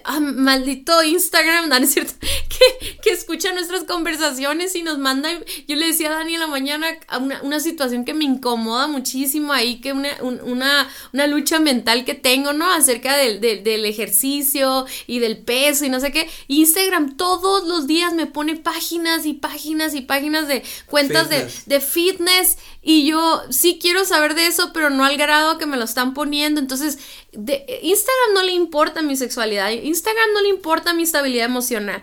[0.04, 2.14] ah, maldito Instagram, ¿no es cierto?
[2.20, 5.28] Que, que escucha nuestras conversaciones y nos manda,
[5.66, 6.86] yo le decía a Dani en la mañana
[7.20, 12.14] una, una situación que me incomoda muchísimo ahí, que una, una, una lucha mental que
[12.14, 12.70] tengo, ¿no?
[12.70, 16.30] Acerca del, del, ejercicio y del peso y no sé qué.
[16.46, 21.80] Instagram todos los días me pone páginas y páginas y páginas de cuentas de, de
[21.80, 25.84] fitness y yo sí quiero saber de eso, pero no al grado que me lo
[25.84, 26.60] están poniendo.
[26.60, 26.98] Entonces,
[27.32, 32.02] de, Instagram no le importa mi sexualidad, Instagram no le importa mi estabilidad emocional.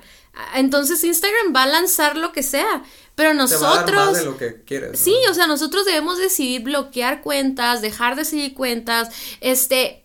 [0.55, 2.83] Entonces Instagram va a lanzar lo que sea,
[3.15, 4.17] pero nosotros...
[4.17, 8.53] de lo que quieres, Sí, o sea, nosotros debemos decidir bloquear cuentas, dejar de seguir
[8.53, 9.09] cuentas,
[9.41, 10.03] este,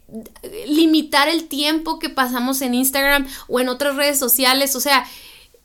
[0.66, 5.06] limitar el tiempo que pasamos en Instagram o en otras redes sociales, o sea,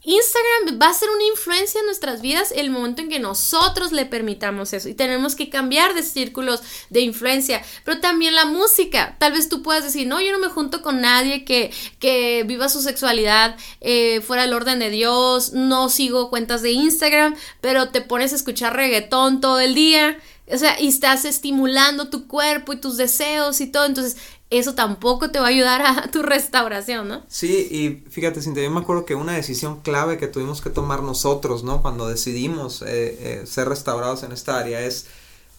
[0.09, 4.07] Instagram va a ser una influencia en nuestras vidas el momento en que nosotros le
[4.07, 9.15] permitamos eso y tenemos que cambiar de círculos de influencia, pero también la música.
[9.19, 12.69] Tal vez tú puedas decir, no, yo no me junto con nadie que, que viva
[12.69, 18.01] su sexualidad eh, fuera del orden de Dios, no sigo cuentas de Instagram, pero te
[18.01, 20.17] pones a escuchar reggaetón todo el día.
[20.51, 23.85] O sea, y estás estimulando tu cuerpo y tus deseos y todo.
[23.85, 24.17] Entonces,
[24.49, 27.23] eso tampoco te va a ayudar a tu restauración, ¿no?
[27.27, 31.03] Sí, y fíjate, Cintia, yo me acuerdo que una decisión clave que tuvimos que tomar
[31.03, 31.81] nosotros, ¿no?
[31.81, 35.07] Cuando decidimos eh, eh, ser restaurados en esta área es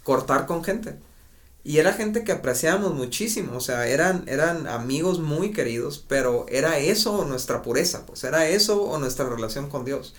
[0.03, 0.96] cortar con gente.
[1.62, 6.79] Y era gente que apreciábamos muchísimo, o sea, eran, eran amigos muy queridos, pero era
[6.79, 10.14] eso o nuestra pureza, pues era eso o nuestra relación con Dios.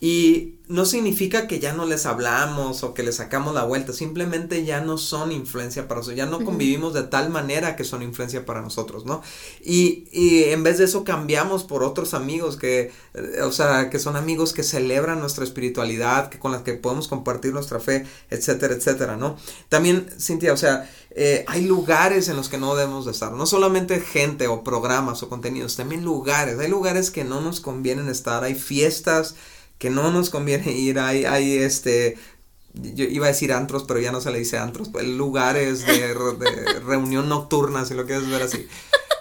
[0.00, 4.64] Y no significa que ya no les hablamos o que les sacamos la vuelta, simplemente
[4.64, 8.44] ya no son influencia para nosotros, ya no convivimos de tal manera que son influencia
[8.44, 9.22] para nosotros, ¿no?
[9.64, 14.00] Y, y en vez de eso cambiamos por otros amigos que, eh, o sea, que
[14.00, 18.74] son amigos que celebran nuestra espiritualidad, que con las que podemos compartir nuestra fe, etcétera,
[18.74, 19.36] etcétera, ¿no?
[19.68, 23.46] También, Cintia, o sea, eh, hay lugares en los que no debemos de estar, no
[23.46, 28.42] solamente gente o programas o contenidos, también lugares, hay lugares que no nos convienen estar,
[28.42, 29.36] hay fiestas,
[29.78, 32.16] que no nos conviene ir, hay, hay este,
[32.72, 36.14] yo iba a decir antros, pero ya no se le dice antros, pues, lugares de,
[36.86, 38.68] reunión nocturna, si lo quieres ver así.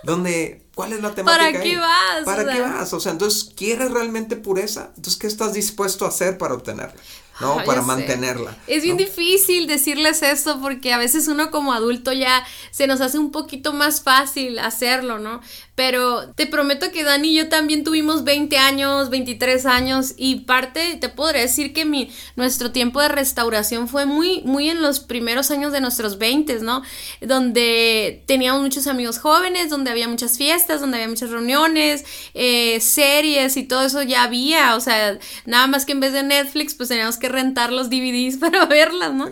[0.04, 1.46] Donde, ¿cuál es la temática?
[1.46, 2.26] ¿Para qué vas?
[2.26, 2.94] ¿Para qué vas?
[2.94, 4.92] O sea, entonces, ¿quieres realmente pureza?
[4.96, 7.02] Entonces, ¿qué estás dispuesto a hacer para obtenerla?
[7.40, 7.64] ¿No?
[7.66, 8.56] para mantenerla.
[8.68, 13.20] Es bien difícil decirles esto porque a veces uno como adulto ya se nos hace
[13.20, 15.42] un poquito más fácil hacerlo, ¿no?
[15.76, 20.96] Pero te prometo que Dani y yo también tuvimos 20 años, 23 años y parte,
[20.96, 25.52] te podría decir que mi, nuestro tiempo de restauración fue muy, muy en los primeros
[25.52, 26.82] años de nuestros 20, ¿no?
[27.20, 33.58] Donde teníamos muchos amigos jóvenes, donde había muchas fiestas, donde había muchas reuniones, eh, series
[33.58, 36.88] y todo eso ya había, o sea, nada más que en vez de Netflix, pues
[36.88, 39.30] teníamos que rentar los DVDs para verlas, ¿no?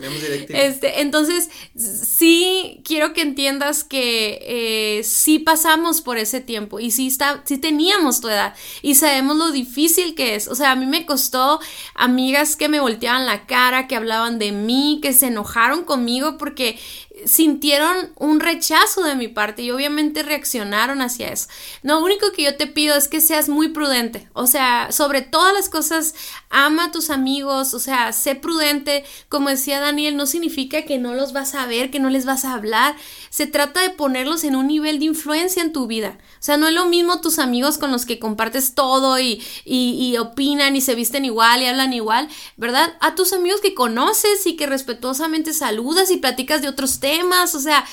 [0.48, 7.06] Este, entonces, sí quiero que entiendas que eh, sí pasamos por ese tiempo y si
[7.06, 10.48] está, si teníamos tu edad y sabemos lo difícil que es.
[10.48, 11.60] O sea, a mí me costó
[11.94, 16.78] amigas que me volteaban la cara, que hablaban de mí, que se enojaron conmigo porque
[17.26, 21.48] sintieron un rechazo de mi parte y obviamente reaccionaron hacia eso.
[21.82, 25.52] Lo único que yo te pido es que seas muy prudente, o sea, sobre todas
[25.54, 26.14] las cosas,
[26.50, 31.14] ama a tus amigos, o sea, sé prudente, como decía Daniel, no significa que no
[31.14, 32.96] los vas a ver, que no les vas a hablar,
[33.30, 36.68] se trata de ponerlos en un nivel de influencia en tu vida, o sea, no
[36.68, 40.94] es lo mismo tus amigos con los que compartes todo y, y opinan y se
[40.94, 42.94] visten igual y hablan igual, ¿verdad?
[43.00, 47.60] A tus amigos que conoces y que respetuosamente saludas y platicas de otros temas, o
[47.60, 47.84] sea,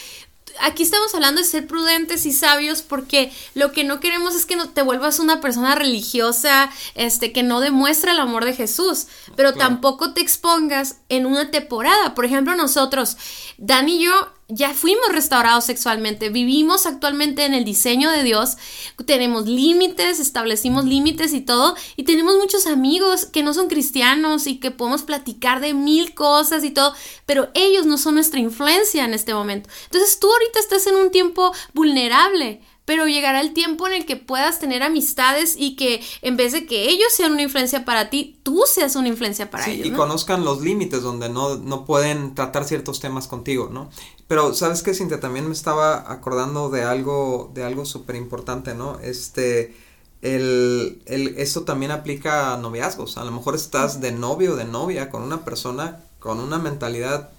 [0.60, 4.56] aquí estamos hablando de ser prudentes y sabios porque lo que no queremos es que
[4.56, 9.54] no te vuelvas una persona religiosa, este, que no demuestra el amor de Jesús, pero
[9.54, 12.16] tampoco te expongas en una temporada.
[12.16, 13.18] Por ejemplo, nosotros,
[13.58, 18.58] Dani y yo ya fuimos restaurados sexualmente, vivimos actualmente en el diseño de Dios,
[19.06, 24.60] tenemos límites, establecimos límites y todo, y tenemos muchos amigos que no son cristianos y
[24.60, 26.94] que podemos platicar de mil cosas y todo,
[27.26, 29.70] pero ellos no son nuestra influencia en este momento.
[29.86, 32.62] Entonces tú ahorita estás en un tiempo vulnerable
[32.92, 36.66] pero llegará el tiempo en el que puedas tener amistades y que en vez de
[36.66, 39.88] que ellos sean una influencia para ti, tú seas una influencia para ellos.
[39.88, 43.90] Y conozcan los límites donde no, no pueden tratar ciertos temas contigo, ¿no?
[44.28, 45.22] Pero, ¿sabes qué, Cintia?
[45.22, 49.00] También me estaba acordando de algo, de algo súper importante, ¿no?
[49.00, 49.74] Este,
[50.22, 53.18] el, el, esto también aplica a noviazgos.
[53.18, 57.30] A lo mejor estás de novio o de novia con una persona con una mentalidad,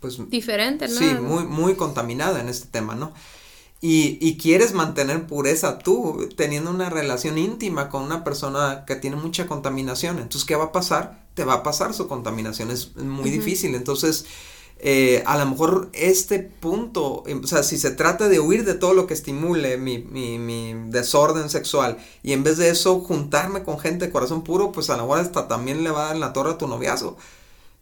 [0.00, 0.18] pues...
[0.28, 0.98] Diferente, ¿no?
[0.98, 3.12] Sí, muy, muy contaminada en este tema, ¿no?
[3.82, 9.16] Y, y, quieres mantener pureza tú, teniendo una relación íntima con una persona que tiene
[9.16, 10.18] mucha contaminación.
[10.18, 11.24] Entonces, ¿qué va a pasar?
[11.32, 13.74] Te va a pasar su contaminación, es muy difícil.
[13.74, 14.26] Entonces,
[14.82, 18.72] eh, a lo mejor este punto, em, o sea, si se trata de huir de
[18.72, 23.62] todo lo que estimule mi, mi, mi, desorden sexual y en vez de eso juntarme
[23.62, 26.14] con gente de corazón puro, pues a lo mejor hasta también le va a dar
[26.14, 27.18] en la torre a tu noviazo.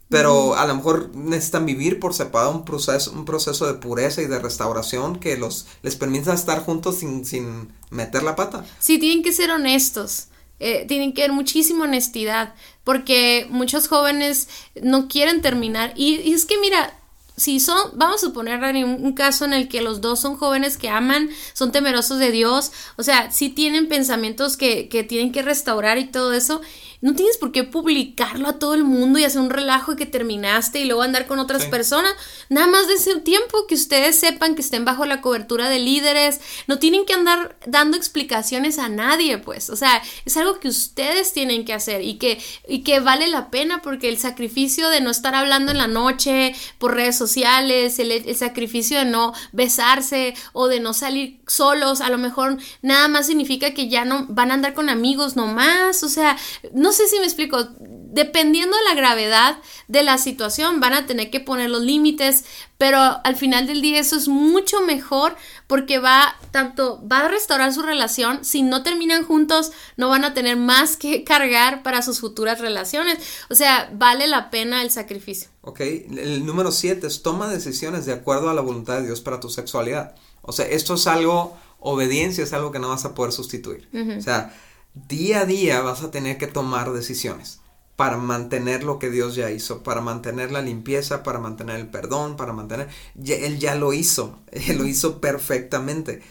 [0.09, 4.25] Pero a lo mejor necesitan vivir por separado un proceso, un proceso de pureza y
[4.25, 8.65] de restauración que los, les permita estar juntos sin, sin meter la pata.
[8.79, 10.29] Sí, tienen que ser honestos.
[10.59, 14.49] Eh, tienen que haber muchísima honestidad, porque muchos jóvenes
[14.81, 15.93] no quieren terminar.
[15.95, 16.93] Y, es que mira,
[17.37, 20.75] si son, vamos a suponer un, un, caso en el que los dos son jóvenes
[20.75, 25.43] que aman, son temerosos de Dios, o sea, sí tienen pensamientos que, que tienen que
[25.43, 26.59] restaurar y todo eso,
[27.01, 30.05] no tienes por qué publicarlo a todo el mundo y hacer un relajo de que
[30.05, 32.13] terminaste y luego andar con otras personas.
[32.49, 36.41] Nada más de ese tiempo que ustedes sepan que estén bajo la cobertura de líderes.
[36.67, 39.69] No tienen que andar dando explicaciones a nadie, pues.
[39.69, 43.49] O sea, es algo que ustedes tienen que hacer y que, y que vale la
[43.49, 48.11] pena porque el sacrificio de no estar hablando en la noche por redes sociales, el,
[48.11, 53.27] el sacrificio de no besarse o de no salir solos, a lo mejor nada más
[53.27, 56.03] significa que ya no van a andar con amigos nomás.
[56.03, 56.37] O sea,
[56.73, 61.05] no no sé si me explico, dependiendo de la gravedad de la situación van a
[61.05, 62.45] tener que poner los límites,
[62.79, 65.35] pero al final del día eso es mucho mejor
[65.67, 70.33] porque va tanto va a restaurar su relación, si no terminan juntos no van a
[70.33, 73.19] tener más que cargar para sus futuras relaciones,
[73.51, 75.51] o sea, vale la pena el sacrificio.
[75.61, 79.39] Ok, el número siete es toma decisiones de acuerdo a la voluntad de Dios para
[79.39, 80.15] tu sexualidad.
[80.41, 83.87] O sea, esto es algo, obediencia es algo que no vas a poder sustituir.
[84.17, 84.55] O sea,
[84.93, 87.59] día a día vas a tener que tomar decisiones
[87.99, 92.37] para mantener lo que Dios ya hizo, para mantener la limpieza, para mantener el perdón,
[92.37, 92.87] para mantener...
[93.27, 96.21] él ya lo hizo, Él lo hizo perfectamente.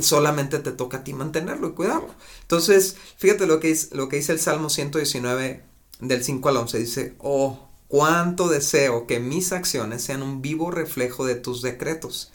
[0.00, 2.12] Solamente te toca a ti mantenerlo y cuidarlo.
[2.42, 5.62] Entonces, fíjate lo que, dice, lo que dice el Salmo 119
[6.00, 6.78] del 5 al 11.
[6.80, 12.32] Dice, oh, cuánto deseo que mis acciones sean un vivo reflejo de tus decretos.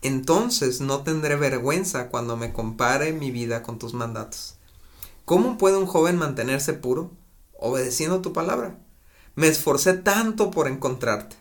[0.00, 4.53] Entonces no tendré vergüenza cuando me compare mi vida con tus mandatos.
[5.24, 7.10] ¿Cómo puede un joven mantenerse puro?
[7.58, 8.78] Obedeciendo tu palabra.
[9.34, 11.36] Me esforcé tanto por encontrarte.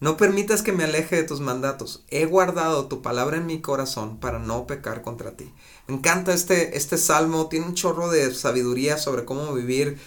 [0.00, 2.04] No permitas que me aleje de tus mandatos.
[2.08, 5.52] He guardado tu palabra en mi corazón para no pecar contra ti.
[5.86, 9.98] Me encanta este, este salmo, tiene un chorro de sabiduría sobre cómo vivir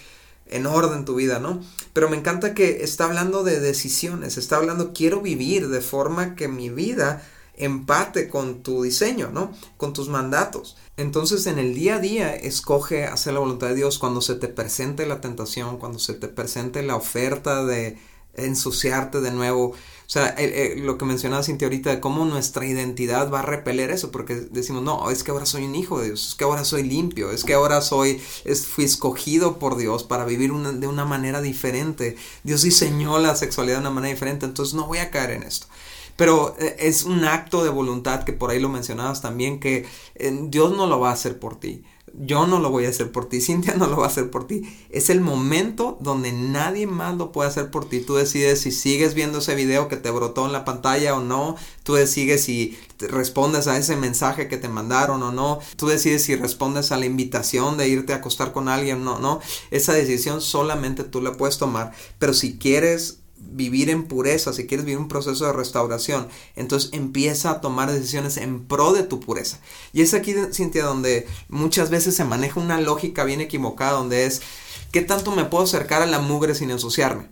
[0.47, 1.62] en orden tu vida, ¿no?
[1.93, 6.49] Pero me encanta que está hablando de decisiones, está hablando quiero vivir de forma que
[6.49, 9.51] mi vida empate con tu diseño, ¿no?
[9.77, 10.75] Con tus mandatos.
[10.97, 14.47] Entonces en el día a día escoge hacer la voluntad de Dios cuando se te
[14.47, 17.97] presente la tentación, cuando se te presente la oferta de
[18.35, 19.69] ensuciarte de nuevo.
[20.05, 20.35] O sea,
[20.77, 24.83] lo que mencionaba Cintia ahorita de cómo nuestra identidad va a repeler eso, porque decimos,
[24.83, 27.43] no, es que ahora soy un hijo de Dios, es que ahora soy limpio, es
[27.43, 32.17] que ahora soy, fui escogido por Dios para vivir de una manera diferente.
[32.43, 35.67] Dios diseñó la sexualidad de una manera diferente, entonces no voy a caer en esto.
[36.15, 40.39] Pero eh, es un acto de voluntad que por ahí lo mencionabas también, que eh,
[40.49, 41.84] Dios no lo va a hacer por ti.
[42.15, 44.45] Yo no lo voy a hacer por ti, Cintia no lo va a hacer por
[44.45, 44.62] ti.
[44.89, 48.02] Es el momento donde nadie más lo puede hacer por ti.
[48.02, 51.56] Tú decides si sigues viendo ese video que te brotó en la pantalla o no.
[51.82, 55.60] Tú decides si respondes a ese mensaje que te mandaron o no.
[55.76, 59.19] Tú decides si respondes a la invitación de irte a acostar con alguien o no,
[59.19, 59.41] no.
[59.71, 61.93] Esa decisión solamente tú la puedes tomar.
[62.19, 63.22] Pero si quieres
[63.55, 68.37] vivir en pureza, si quieres vivir un proceso de restauración, entonces empieza a tomar decisiones
[68.37, 69.59] en pro de tu pureza.
[69.93, 74.41] Y es aquí, Cintia, donde muchas veces se maneja una lógica bien equivocada, donde es,
[74.91, 77.27] ¿qué tanto me puedo acercar a la mugre sin ensuciarme?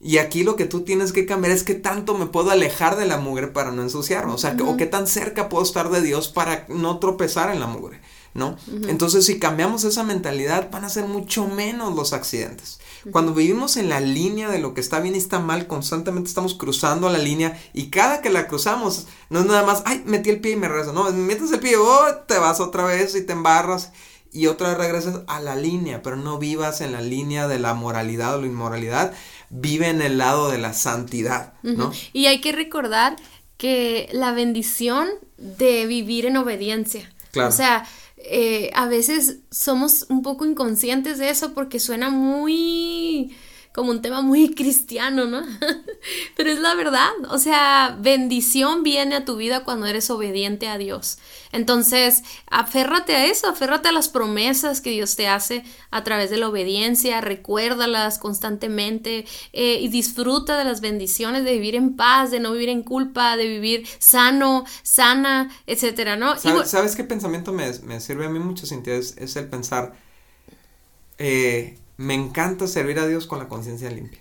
[0.00, 3.06] Y aquí lo que tú tienes que cambiar es qué tanto me puedo alejar de
[3.06, 4.34] la mugre para no ensuciarme.
[4.34, 7.66] O sea, o qué tan cerca puedo estar de Dios para no tropezar en la
[7.66, 8.00] mugre.
[8.34, 8.56] ¿no?
[8.88, 12.80] Entonces, si cambiamos esa mentalidad, van a ser mucho menos los accidentes.
[13.10, 16.54] Cuando vivimos en la línea de lo que está bien y está mal, constantemente estamos
[16.54, 20.40] cruzando la línea y cada que la cruzamos, no es nada más, ay, metí el
[20.40, 23.32] pie y me regreso, no, metes el pie, oh, te vas otra vez y te
[23.32, 23.92] embarras
[24.32, 27.74] y otra vez regresas a la línea, pero no vivas en la línea de la
[27.74, 29.12] moralidad o la inmoralidad,
[29.48, 31.92] vive en el lado de la santidad, ¿no?
[32.12, 33.16] Y hay que recordar
[33.56, 37.12] que la bendición de vivir en obediencia.
[37.30, 37.50] Claro.
[37.50, 37.86] O sea,
[38.24, 43.34] eh, a veces somos un poco inconscientes de eso porque suena muy
[43.74, 45.42] como un tema muy cristiano, ¿no?
[46.36, 50.78] Pero es la verdad, o sea, bendición viene a tu vida cuando eres obediente a
[50.78, 51.18] Dios.
[51.50, 56.36] Entonces, aférrate a eso, aférrate a las promesas que Dios te hace a través de
[56.36, 62.38] la obediencia, recuérdalas constantemente eh, y disfruta de las bendiciones de vivir en paz, de
[62.38, 66.36] no vivir en culpa, de vivir sano, sana, etcétera, ¿no?
[66.38, 68.94] ¿Sabes, qué pensamiento me, sirve a mí mucho, Cintia?
[68.94, 69.94] Es, es el pensar,
[71.18, 74.20] eh, me encanta servir a Dios con la conciencia limpia.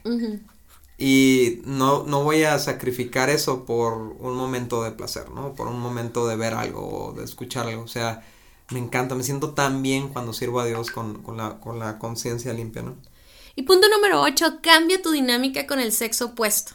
[0.97, 5.53] y no, no voy a sacrificar eso por un momento de placer, ¿no?
[5.53, 7.84] Por un momento de ver algo o de escuchar algo.
[7.84, 8.24] O sea,
[8.69, 11.99] me encanta, me siento tan bien cuando sirvo a Dios con, con la, con la
[11.99, 12.95] conciencia limpia, ¿no?
[13.55, 16.74] Y punto número 8, cambia tu dinámica con el sexo opuesto.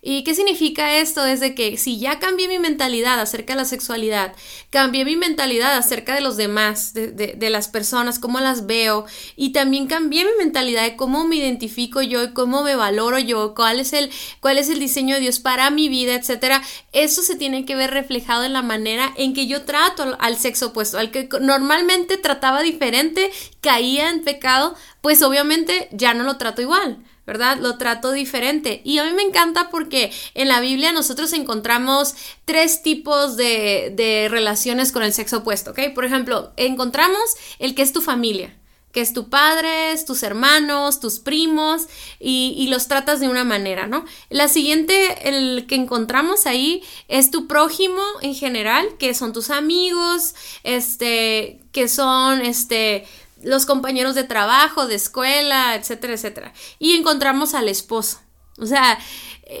[0.00, 1.24] ¿Y qué significa esto?
[1.24, 4.32] Desde que si ya cambié mi mentalidad acerca de la sexualidad,
[4.70, 9.50] cambié mi mentalidad acerca de los demás, de, de, las personas, cómo las veo, y
[9.50, 13.80] también cambié mi mentalidad de cómo me identifico yo y cómo me valoro yo, cuál
[13.80, 16.62] es el, cuál es el diseño de Dios para mi vida, etcétera.
[16.92, 20.66] Eso se tiene que ver reflejado en la manera en que yo trato al sexo
[20.68, 26.62] opuesto, al que normalmente trataba diferente, caía en pecado, pues obviamente ya no lo trato
[26.62, 26.98] igual.
[27.28, 27.58] ¿Verdad?
[27.58, 28.80] Lo trato diferente.
[28.84, 32.14] Y a mí me encanta porque en la Biblia nosotros encontramos
[32.46, 35.80] tres tipos de, de relaciones con el sexo opuesto, ¿ok?
[35.94, 37.20] Por ejemplo, encontramos
[37.58, 38.54] el que es tu familia
[38.92, 43.86] que es tu padre, tus hermanos, tus primos, y, y, los tratas de una manera,
[43.86, 44.06] ¿no?
[44.30, 50.34] La siguiente, el que encontramos ahí, es tu prójimo en general, que son tus amigos,
[50.64, 53.06] este, que son, este,
[53.42, 56.52] los compañeros de trabajo, de escuela, etcétera, etcétera.
[56.78, 58.20] Y encontramos al esposo.
[58.60, 58.98] O sea,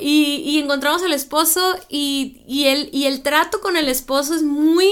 [0.00, 4.88] y, encontramos al esposo y, y, el, y el trato con el esposo es muy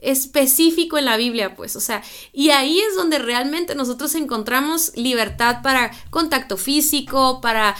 [0.00, 5.62] específico en la Biblia, pues, o sea, y ahí es donde realmente nosotros encontramos libertad
[5.62, 7.76] para contacto físico, para,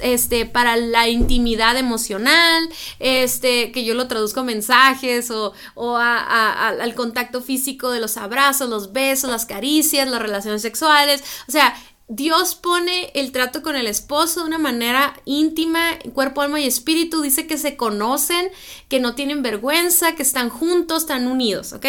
[0.00, 7.40] este, para la intimidad emocional, este, que yo lo traduzco mensajes o, o al contacto
[7.40, 11.74] físico de los abrazos, los besos, las caricias, las relaciones sexuales, o sea,
[12.08, 17.22] Dios pone el trato con el esposo de una manera íntima, cuerpo, alma y espíritu.
[17.22, 18.50] Dice que se conocen,
[18.88, 21.86] que no tienen vergüenza, que están juntos, están unidos, ¿ok?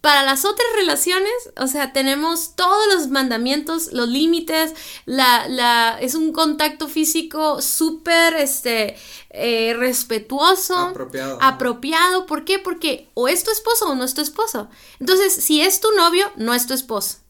[0.00, 4.74] Para las otras relaciones, o sea, tenemos todos los mandamientos, los límites,
[5.04, 8.96] la, la, es un contacto físico súper este,
[9.30, 11.38] eh, respetuoso, apropiado.
[11.40, 12.26] apropiado.
[12.26, 12.58] ¿Por qué?
[12.58, 14.68] Porque o es tu esposo o no es tu esposo.
[14.98, 17.21] Entonces, si es tu novio, no es tu esposo.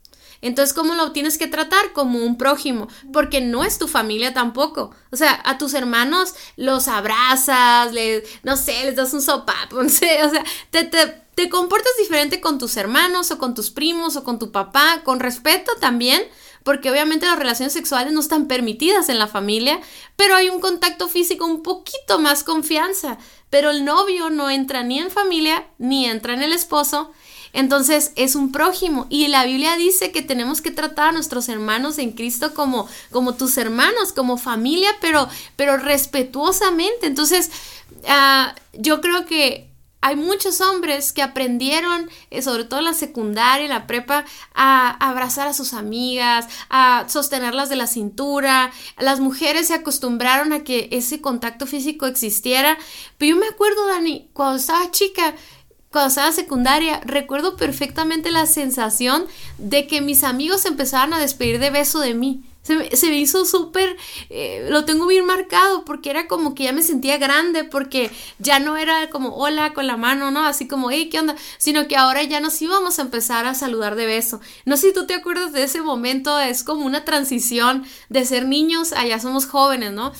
[0.42, 1.92] Entonces, ¿cómo lo tienes que tratar?
[1.92, 4.90] Como un prójimo, porque no es tu familia tampoco.
[5.10, 9.88] O sea, a tus hermanos los abrazas, les, no sé, les das un sopapo, no
[9.88, 14.16] sé, o sea, te, te, te comportas diferente con tus hermanos o con tus primos
[14.16, 16.22] o con tu papá, con respeto también,
[16.64, 19.80] porque obviamente las relaciones sexuales no están permitidas en la familia,
[20.16, 23.18] pero hay un contacto físico un poquito más confianza,
[23.48, 27.12] pero el novio no entra ni en familia ni entra en el esposo,
[27.52, 31.98] entonces es un prójimo y la Biblia dice que tenemos que tratar a nuestros hermanos
[31.98, 37.06] en Cristo como, como tus hermanos, como familia, pero, pero respetuosamente.
[37.06, 37.50] Entonces
[38.04, 39.72] uh, yo creo que
[40.04, 44.90] hay muchos hombres que aprendieron, eh, sobre todo en la secundaria, en la prepa, a
[44.90, 48.72] abrazar a sus amigas, a sostenerlas de la cintura.
[48.98, 52.76] Las mujeres se acostumbraron a que ese contacto físico existiera.
[53.16, 55.36] Pero yo me acuerdo, Dani, cuando estaba chica,
[55.92, 59.26] cuando estaba secundaria, recuerdo perfectamente la sensación
[59.58, 62.42] de que mis amigos empezaban a despedir de beso de mí.
[62.62, 63.96] Se me, se me hizo súper,
[64.30, 68.60] eh, lo tengo bien marcado porque era como que ya me sentía grande porque ya
[68.60, 70.46] no era como hola con la mano, ¿no?
[70.46, 71.34] Así como, hey, ¿qué onda?
[71.58, 74.40] Sino que ahora ya nos íbamos a empezar a saludar de beso.
[74.64, 78.46] No sé si tú te acuerdas de ese momento, es como una transición de ser
[78.46, 80.12] niños a ya somos jóvenes, ¿no?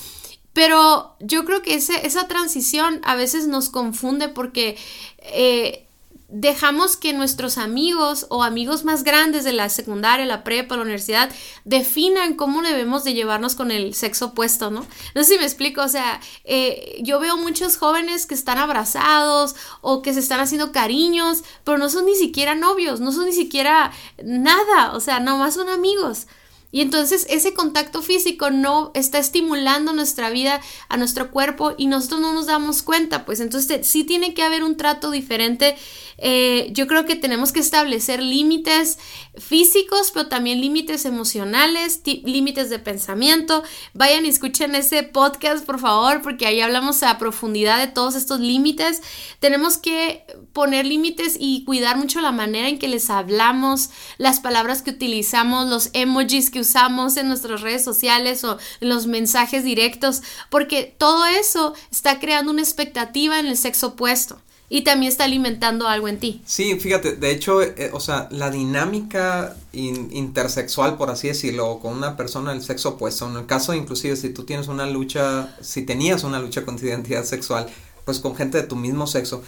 [0.53, 4.77] Pero yo creo que ese, esa transición a veces nos confunde porque
[5.17, 5.87] eh,
[6.35, 11.29] dejamos que nuestros amigos o amigos más grandes de la secundaria, la prepa, la universidad,
[11.63, 14.83] definan cómo debemos de llevarnos con el sexo opuesto, ¿no?
[15.13, 19.55] No sé si me explico, o sea, eh, yo veo muchos jóvenes que están abrazados
[19.81, 23.33] o que se están haciendo cariños, pero no son ni siquiera novios, no son ni
[23.33, 23.91] siquiera
[24.23, 26.25] nada, o sea, nomás son amigos.
[26.73, 30.59] Y entonces ese contacto físico no está estimulando nuestra vida,
[30.89, 34.63] a nuestro cuerpo y nosotros no nos damos cuenta, pues entonces sí tiene que haber
[34.63, 35.75] un trato diferente
[36.17, 38.97] eh, yo creo que tenemos que establecer límites
[39.37, 43.63] físicos, pero también límites emocionales, límites de pensamiento.
[43.93, 48.39] Vayan y escuchen ese podcast, por favor, porque ahí hablamos a profundidad de todos estos
[48.39, 49.01] límites.
[49.39, 54.81] Tenemos que poner límites y cuidar mucho la manera en que les hablamos, las palabras
[54.81, 60.23] que utilizamos, los emojis que usamos en nuestras redes sociales o en los mensajes directos,
[60.49, 64.41] porque todo eso está creando una expectativa en el sexo opuesto
[64.73, 66.41] y también está alimentando algo en ti.
[66.47, 72.17] Sí, fíjate, de hecho, eh, o sea, la dinámica intersexual, por así decirlo, con una
[72.17, 76.23] persona del sexo opuesto, en el caso inclusive si tú tienes una lucha, si tenías
[76.23, 77.67] una lucha con tu identidad sexual,
[78.03, 79.43] pues con gente de tu mismo sexo,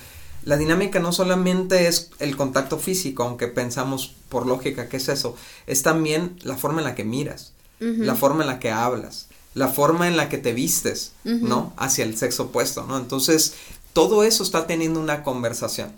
[0.46, 5.36] la dinámica no solamente es el contacto físico, aunque pensamos por lógica que es eso,
[5.68, 9.68] es también la forma en la que miras, la forma en la que hablas, la
[9.68, 11.74] forma en la que te vistes, ¿no?
[11.78, 12.98] Hacia el sexo opuesto, ¿no?
[12.98, 13.56] Entonces,
[13.94, 15.92] todo eso está teniendo una conversación.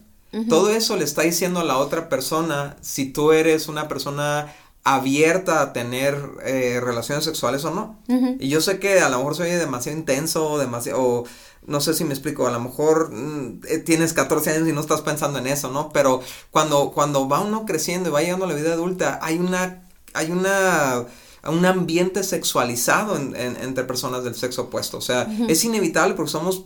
[0.50, 4.54] Todo eso le está diciendo a la otra persona si tú eres una persona
[4.96, 8.00] abierta a tener eh, relaciones sexuales o no.
[8.40, 11.24] Y yo sé que a lo mejor soy demasiado intenso, demasiado, o
[11.66, 14.80] no sé si me explico, a lo mejor mm, eh, tienes 14 años y no
[14.80, 15.90] estás pensando en eso, ¿no?
[15.92, 16.22] Pero
[16.52, 20.32] cuando, cuando va uno creciendo y va llegando a la vida adulta, hay una, hay
[20.32, 21.06] una,
[21.44, 25.00] un ambiente sexualizado entre personas del sexo opuesto.
[25.00, 26.64] O sea, es inevitable porque somos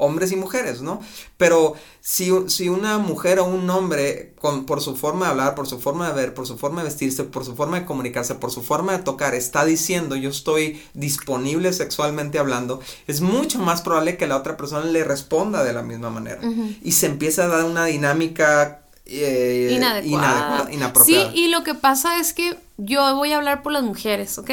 [0.00, 1.00] hombres y mujeres, ¿no?
[1.36, 5.68] Pero si, si una mujer o un hombre, con, por su forma de hablar, por
[5.68, 8.50] su forma de ver, por su forma de vestirse, por su forma de comunicarse, por
[8.50, 14.16] su forma de tocar, está diciendo yo estoy disponible sexualmente hablando, es mucho más probable
[14.16, 16.40] que la otra persona le responda de la misma manera.
[16.82, 20.68] Y se empieza a dar una dinámica eh, inadecuada.
[20.72, 21.32] inapropiada.
[21.32, 24.50] Sí, y lo que pasa es que yo voy a hablar por las mujeres, ¿ok?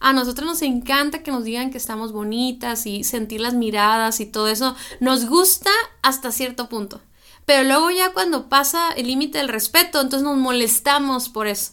[0.00, 4.26] A nosotros nos encanta que nos digan que estamos bonitas y sentir las miradas y
[4.26, 4.76] todo eso.
[5.00, 5.70] Nos gusta
[6.02, 7.00] hasta cierto punto.
[7.46, 11.72] Pero luego ya cuando pasa el límite del respeto, entonces nos molestamos por eso.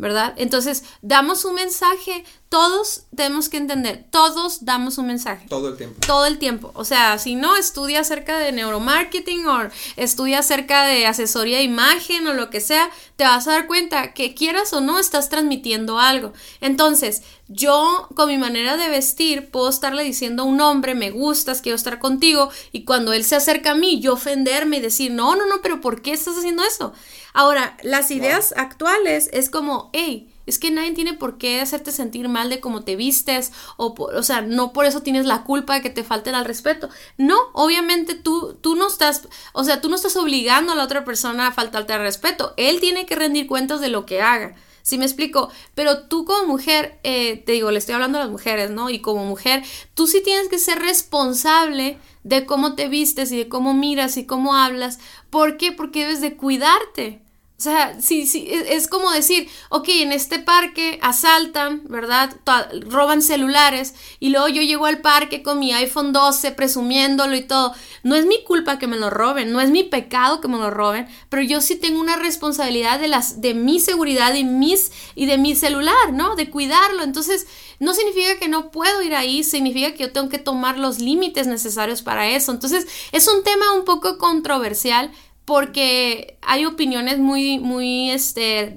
[0.00, 0.32] ¿Verdad?
[0.38, 5.46] Entonces, damos un mensaje, todos tenemos que entender, todos damos un mensaje.
[5.48, 6.00] Todo el tiempo.
[6.06, 6.72] Todo el tiempo.
[6.74, 12.26] O sea, si no, estudia acerca de neuromarketing o estudia acerca de asesoría de imagen
[12.26, 15.98] o lo que sea, te vas a dar cuenta que quieras o no, estás transmitiendo
[15.98, 16.32] algo.
[16.62, 21.60] Entonces, yo con mi manera de vestir puedo estarle diciendo a un hombre, me gustas,
[21.60, 25.36] quiero estar contigo, y cuando él se acerca a mí, yo ofenderme y decir, no,
[25.36, 26.94] no, no, pero ¿por qué estás haciendo eso?
[27.32, 32.28] Ahora, las ideas actuales es como, hey, es que nadie tiene por qué hacerte sentir
[32.28, 35.82] mal de cómo te vistes, o, o sea, no por eso tienes la culpa de
[35.82, 36.88] que te falten al respeto.
[37.16, 41.04] No, obviamente tú, tú no estás, o sea, tú no estás obligando a la otra
[41.04, 42.54] persona a faltarte al respeto.
[42.56, 44.56] Él tiene que rendir cuentas de lo que haga.
[44.82, 45.50] ¿Sí me explico?
[45.74, 48.90] Pero tú como mujer, eh, te digo, le estoy hablando a las mujeres, ¿no?
[48.90, 49.62] Y como mujer,
[49.94, 54.26] tú sí tienes que ser responsable de cómo te vistes y de cómo miras y
[54.26, 54.98] cómo hablas.
[55.30, 55.72] ¿Por qué?
[55.72, 57.22] Porque debes de cuidarte.
[57.60, 62.34] O sea, sí, sí, es, como decir, ok, en este parque asaltan, ¿verdad?
[62.88, 67.74] roban celulares y luego yo llego al parque con mi iPhone 12 presumiéndolo y todo.
[68.02, 70.70] No es mi culpa que me lo roben, no es mi pecado que me lo
[70.70, 75.26] roben, pero yo sí tengo una responsabilidad de, las, de mi seguridad y, mis, y
[75.26, 76.36] de mi celular, ¿no?
[76.36, 77.02] De cuidarlo.
[77.02, 77.46] Entonces,
[77.78, 81.46] no significa que no puedo ir ahí, significa que yo tengo que tomar los límites
[81.46, 82.52] necesarios para eso.
[82.52, 85.10] Entonces, es un tema un poco controversial,
[85.50, 88.72] porque hay opiniones muy, muy, este,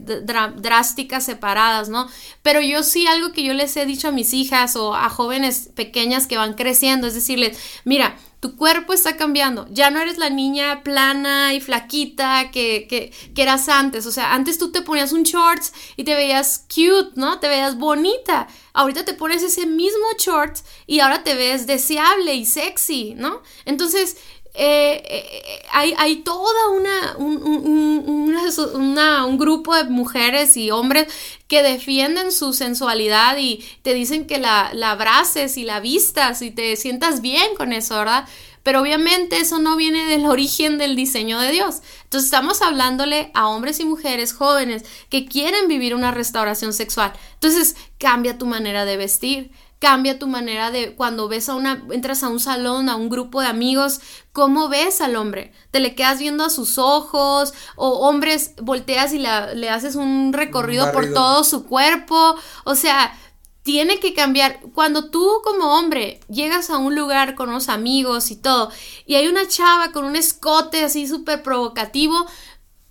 [0.55, 2.09] drásticas separadas, ¿no?
[2.41, 5.69] Pero yo sí algo que yo les he dicho a mis hijas o a jóvenes
[5.76, 9.67] pequeñas que van creciendo, es decirles, mira, tu cuerpo está cambiando.
[9.69, 14.05] Ya no eres la niña plana y flaquita que, que, que, eras antes.
[14.05, 17.39] O sea, antes tú te ponías un shorts y te veías cute, ¿no?
[17.39, 18.49] Te veías bonita.
[18.74, 23.43] Ahorita te pones ese mismo shorts y ahora te ves deseable y sexy, ¿no?
[23.63, 24.17] Entonces,
[24.56, 31.08] eh, eh, hay, hay, toda una un, un, grupo de mujeres y hombres
[31.47, 36.51] que defienden su sensualidad y te dicen que la, la abraces y la vistas y
[36.51, 38.28] te sientas bien con eso, ¿verdad?
[38.64, 41.82] Pero obviamente eso no viene del origen del diseño de Dios.
[42.04, 47.12] Entonces estamos hablándole a hombres y mujeres jóvenes que quieren vivir una restauración sexual.
[47.34, 49.51] Entonces cambia tu manera de vestir,
[49.84, 53.41] cambia tu manera de cuando ves a una, entras a un salón, a un grupo
[53.41, 53.99] de amigos,
[54.31, 55.51] ¿cómo ves al hombre?
[55.71, 57.53] ¿Te le quedas viendo a sus ojos?
[57.75, 62.38] ¿O hombres volteas y le haces un recorrido por todo su cuerpo?
[62.63, 63.13] O sea,
[63.61, 64.61] tiene que cambiar.
[64.73, 68.71] Cuando tú como hombre llegas a un lugar con unos amigos y todo,
[69.05, 72.25] y hay una chava con un escote así súper provocativo,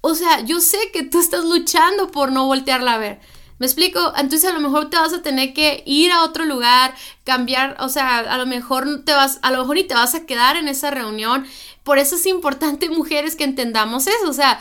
[0.02, 3.20] o sea, yo sé que tú estás luchando por no voltearla a ver.
[3.58, 4.12] ¿Me explico?
[4.16, 6.94] Entonces a lo mejor te vas a tener que ir a otro lugar,
[7.24, 10.26] cambiar, o sea, a lo mejor te vas, a lo mejor y te vas a
[10.26, 11.46] quedar en esa reunión.
[11.84, 14.28] Por eso es importante, mujeres, que entendamos eso.
[14.28, 14.58] O sea,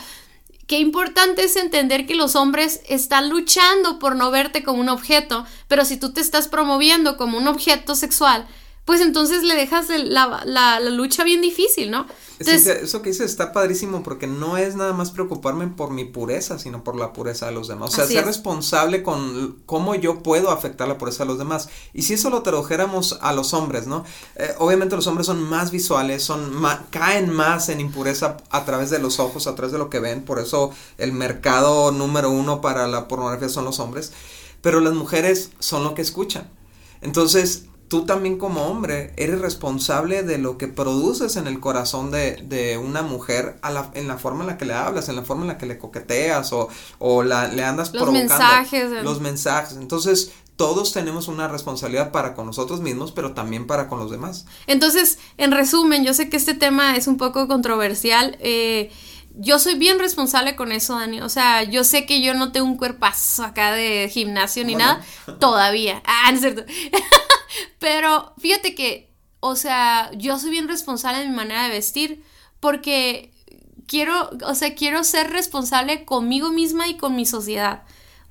[0.66, 5.44] qué importante es entender que los hombres están luchando por no verte como un objeto,
[5.68, 8.46] pero si tú te estás promoviendo como un objeto sexual,
[8.84, 12.06] pues entonces le dejas la, la, la lucha bien difícil, ¿no?
[12.50, 16.82] eso que dices está padrísimo porque no es nada más preocuparme por mi pureza, sino
[16.82, 17.92] por la pureza de los demás.
[17.92, 21.68] O sea, ser responsable con cómo yo puedo afectar la pureza de los demás.
[21.92, 24.04] Y si eso lo tradujéramos a los hombres, ¿no?
[24.36, 26.52] Eh, obviamente los hombres son más visuales, son
[26.90, 30.24] caen más en impureza a través de los ojos, a través de lo que ven.
[30.24, 34.12] Por eso el mercado número uno para la pornografía son los hombres.
[34.60, 36.48] Pero las mujeres son lo que escuchan.
[37.00, 42.80] Entonces, tú también como hombre eres responsable de lo que produces en el corazón de,
[42.82, 45.42] una mujer a la, en la forma en la que le hablas, en la forma
[45.42, 49.76] en la que le coqueteas o, o la, le andas los Mensajes, los mensajes.
[49.76, 54.46] Entonces, todos tenemos una responsabilidad para con nosotros mismos, pero también para con los demás.
[54.66, 58.38] Entonces, en resumen, yo sé que este tema es un poco controversial.
[58.40, 58.90] Eh,
[59.34, 61.20] yo soy bien responsable con eso, Dani.
[61.20, 65.04] O sea, yo sé que yo no tengo un cuerpazo acá de gimnasio ni nada.
[65.40, 66.02] Todavía.
[66.24, 66.64] Ah, no es cierto.
[67.78, 72.22] Pero fíjate que, o sea, yo soy bien responsable de mi manera de vestir
[72.60, 73.32] porque
[73.86, 77.82] quiero, o sea, quiero ser responsable conmigo misma y con mi sociedad.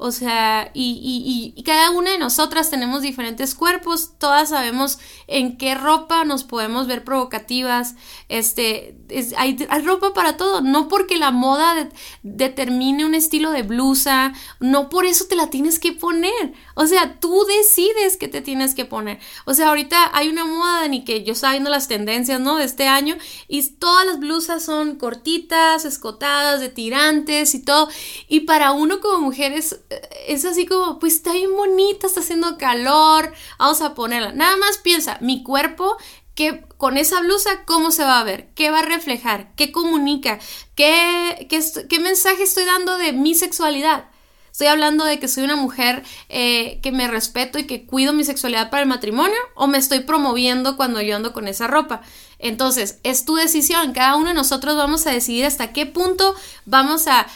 [0.04, 4.98] O sea, y, y, cada una de nosotras tenemos diferentes cuerpos, todas sabemos
[5.28, 7.94] en qué ropa nos podemos ver provocativas,
[8.28, 8.98] este,
[9.38, 11.88] hay, ropa para todo, no porque la moda
[12.24, 17.20] determine un estilo de blusa, no por eso te la tienes que poner, o sea,
[17.20, 21.24] tú decides qué te tienes que poner, o sea, ahorita hay una moda ni que
[21.24, 22.58] yo estaba viendo las tendencias, ¿no?
[22.58, 27.88] De este año, y todas las blusas son cortitas, escotadas, de tirantes y todo,
[28.28, 29.80] y para uno como mujer es
[30.28, 34.32] es así como, pues está bien bonita, está haciendo calor, vamos a ponerla.
[34.34, 35.98] Nada más piensa, mi cuerpo,
[36.36, 38.50] que con esa blusa, ¿cómo se va a ver?
[38.56, 39.54] ¿Qué va a reflejar?
[39.56, 40.40] ¿Qué comunica?
[40.76, 44.06] ¿Qué, qué, mensaje estoy dando de mi sexualidad?
[44.52, 48.24] ¿Estoy hablando de que soy una mujer eh, que me respeto y que cuido mi
[48.24, 49.38] sexualidad para el matrimonio?
[49.56, 52.02] ¿O me estoy promoviendo cuando yo ando con esa ropa?
[52.42, 53.94] Entonces, es tu decisión.
[53.94, 56.36] Cada uno de nosotros vamos a decidir hasta qué punto
[56.66, 57.28] vamos a,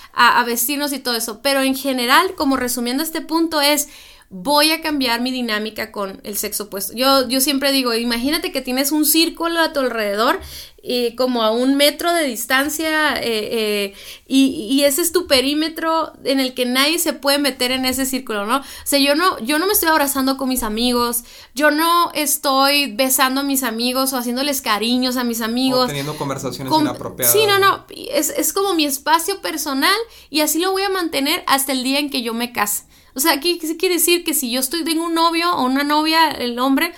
[0.45, 1.41] vestirnos y todo eso.
[1.41, 3.88] Pero en general, como resumiendo este punto, es
[4.30, 6.93] voy a cambiar mi dinámica con el sexo opuesto.
[6.93, 10.39] Yo, yo siempre digo, imagínate que tienes un círculo a tu alrededor
[10.88, 13.94] eh, como a un metro de distancia eh, eh,
[14.28, 18.46] y, ese es tu perímetro en el que nadie se puede meter en ese círculo,
[18.46, 18.58] ¿no?
[18.58, 21.24] O sea, yo no, yo no me estoy abrazando con mis amigos,
[21.56, 25.86] yo no estoy besando a mis amigos o haciéndoles cariños a mis amigos.
[25.86, 27.34] O teniendo conversaciones inapropiadas.
[27.34, 29.98] Sí, no, no, es, es como mi espacio personal
[30.30, 32.84] y así lo voy a mantener hasta el día en que yo me case.
[33.16, 34.26] O sea, ¿qué, quiere decir?
[34.26, 36.94] Que si yo estoy, tengo un novio o una novia, el hombre,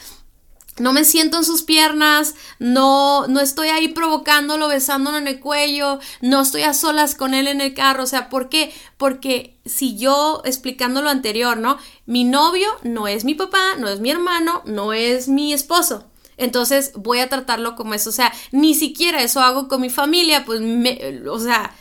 [0.79, 5.99] no me siento en sus piernas, no, no estoy ahí provocándolo, besándolo en el cuello,
[6.21, 8.03] no estoy a solas con él en el carro.
[8.03, 8.73] O sea, ¿por qué?
[8.97, 11.77] Porque si yo, explicando lo anterior, ¿no?
[12.05, 16.05] Mi novio no es mi papá, no es mi hermano, no es mi esposo.
[16.37, 18.09] Entonces voy a tratarlo como eso.
[18.09, 21.75] O sea, ni siquiera eso hago con mi familia, pues, me, o sea,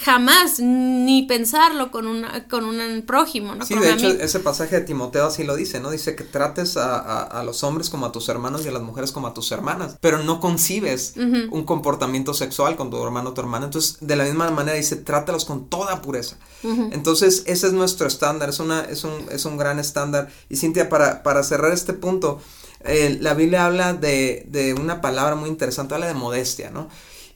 [0.00, 3.64] jamás ni pensarlo con, una, con un prójimo, ¿no?
[3.64, 5.90] Sí, de hecho, ese pasaje de Timoteo así lo dice, ¿no?
[5.90, 9.26] Dice que trates a, los hombres como a tus hermanos y a las mujeres como
[9.26, 13.66] a tus hermanas, pero no concibes un comportamiento sexual con tu hermano o tu hermana.
[13.66, 16.36] Entonces, de la misma manera dice, trátalos con toda pureza.
[16.62, 20.28] Entonces, ese es nuestro estándar, es, una, es, un, es un gran estándar.
[20.50, 22.40] Y Cintia, para, para cerrar este punto,
[22.84, 26.88] eh, la Biblia habla de, de una palabra muy interesante, habla de modestia, ¿no?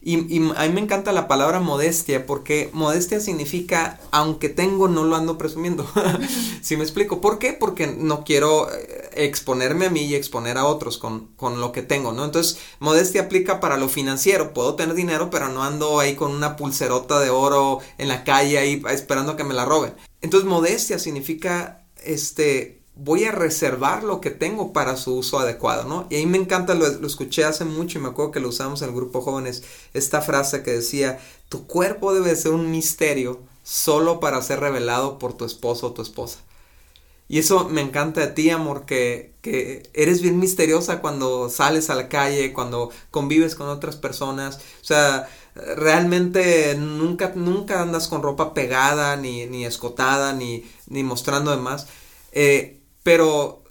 [0.07, 5.15] Y, a mí me encanta la palabra modestia porque modestia significa aunque tengo no lo
[5.15, 5.89] ando presumiendo.
[6.61, 7.21] si me explico?
[7.21, 7.53] ¿Por qué?
[7.53, 11.81] Porque no quiero eh, exponerme a mí y exponer a otros con, con, lo que
[11.81, 12.23] tengo, ¿no?
[12.23, 14.53] Entonces, modestia aplica para lo financiero.
[14.53, 18.59] Puedo tener dinero, pero no ando ahí con una pulserota de oro en la calle
[18.59, 19.95] ahí esperando que me la roben.
[20.21, 26.07] Entonces, modestia significa este voy a reservar lo que tengo para su uso adecuado, ¿no?
[26.09, 28.89] Y ahí me encanta, lo, escuché hace mucho y me acuerdo que lo usamos en
[28.89, 31.19] el grupo jóvenes, esta frase que decía,
[31.49, 36.01] tu cuerpo debe ser un misterio solo para ser revelado por tu esposo o tu
[36.01, 36.39] esposa.
[37.27, 41.95] Y eso me encanta de ti, amor, que, que eres bien misteriosa cuando sales a
[41.95, 44.57] la calle, cuando convives con otras personas.
[44.81, 51.49] O sea, realmente nunca, nunca andas con ropa pegada, ni, ni escotada, ni, ni mostrando
[51.49, 51.87] demás.
[52.31, 53.61] Eh, pero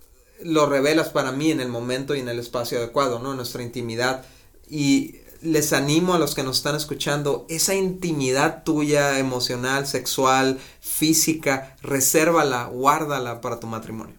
[0.44, 3.34] lo revelas para mí en el momento y en el espacio adecuado, ¿no?
[3.34, 4.24] Nuestra intimidad.
[4.70, 11.76] Y les animo a los que nos están escuchando, esa intimidad tuya, emocional, sexual, física,
[11.82, 14.14] resérvala, guárdala para tu matrimonio.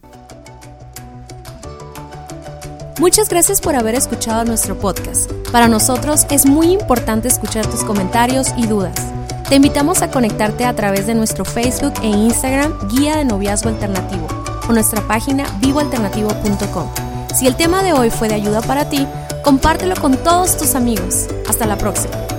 [3.00, 5.32] Muchas gracias por haber escuchado nuestro podcast.
[5.50, 8.98] Para nosotros es muy importante escuchar tus comentarios y dudas.
[9.48, 14.45] Te invitamos a conectarte a través de nuestro Facebook e Instagram Guía de Noviazgo Alternativo
[14.68, 16.90] o nuestra página vivoalternativo.com.
[17.34, 19.08] Si el tema de hoy fue de ayuda para ti,
[19.44, 21.28] compártelo con todos tus amigos.
[21.48, 22.35] Hasta la próxima.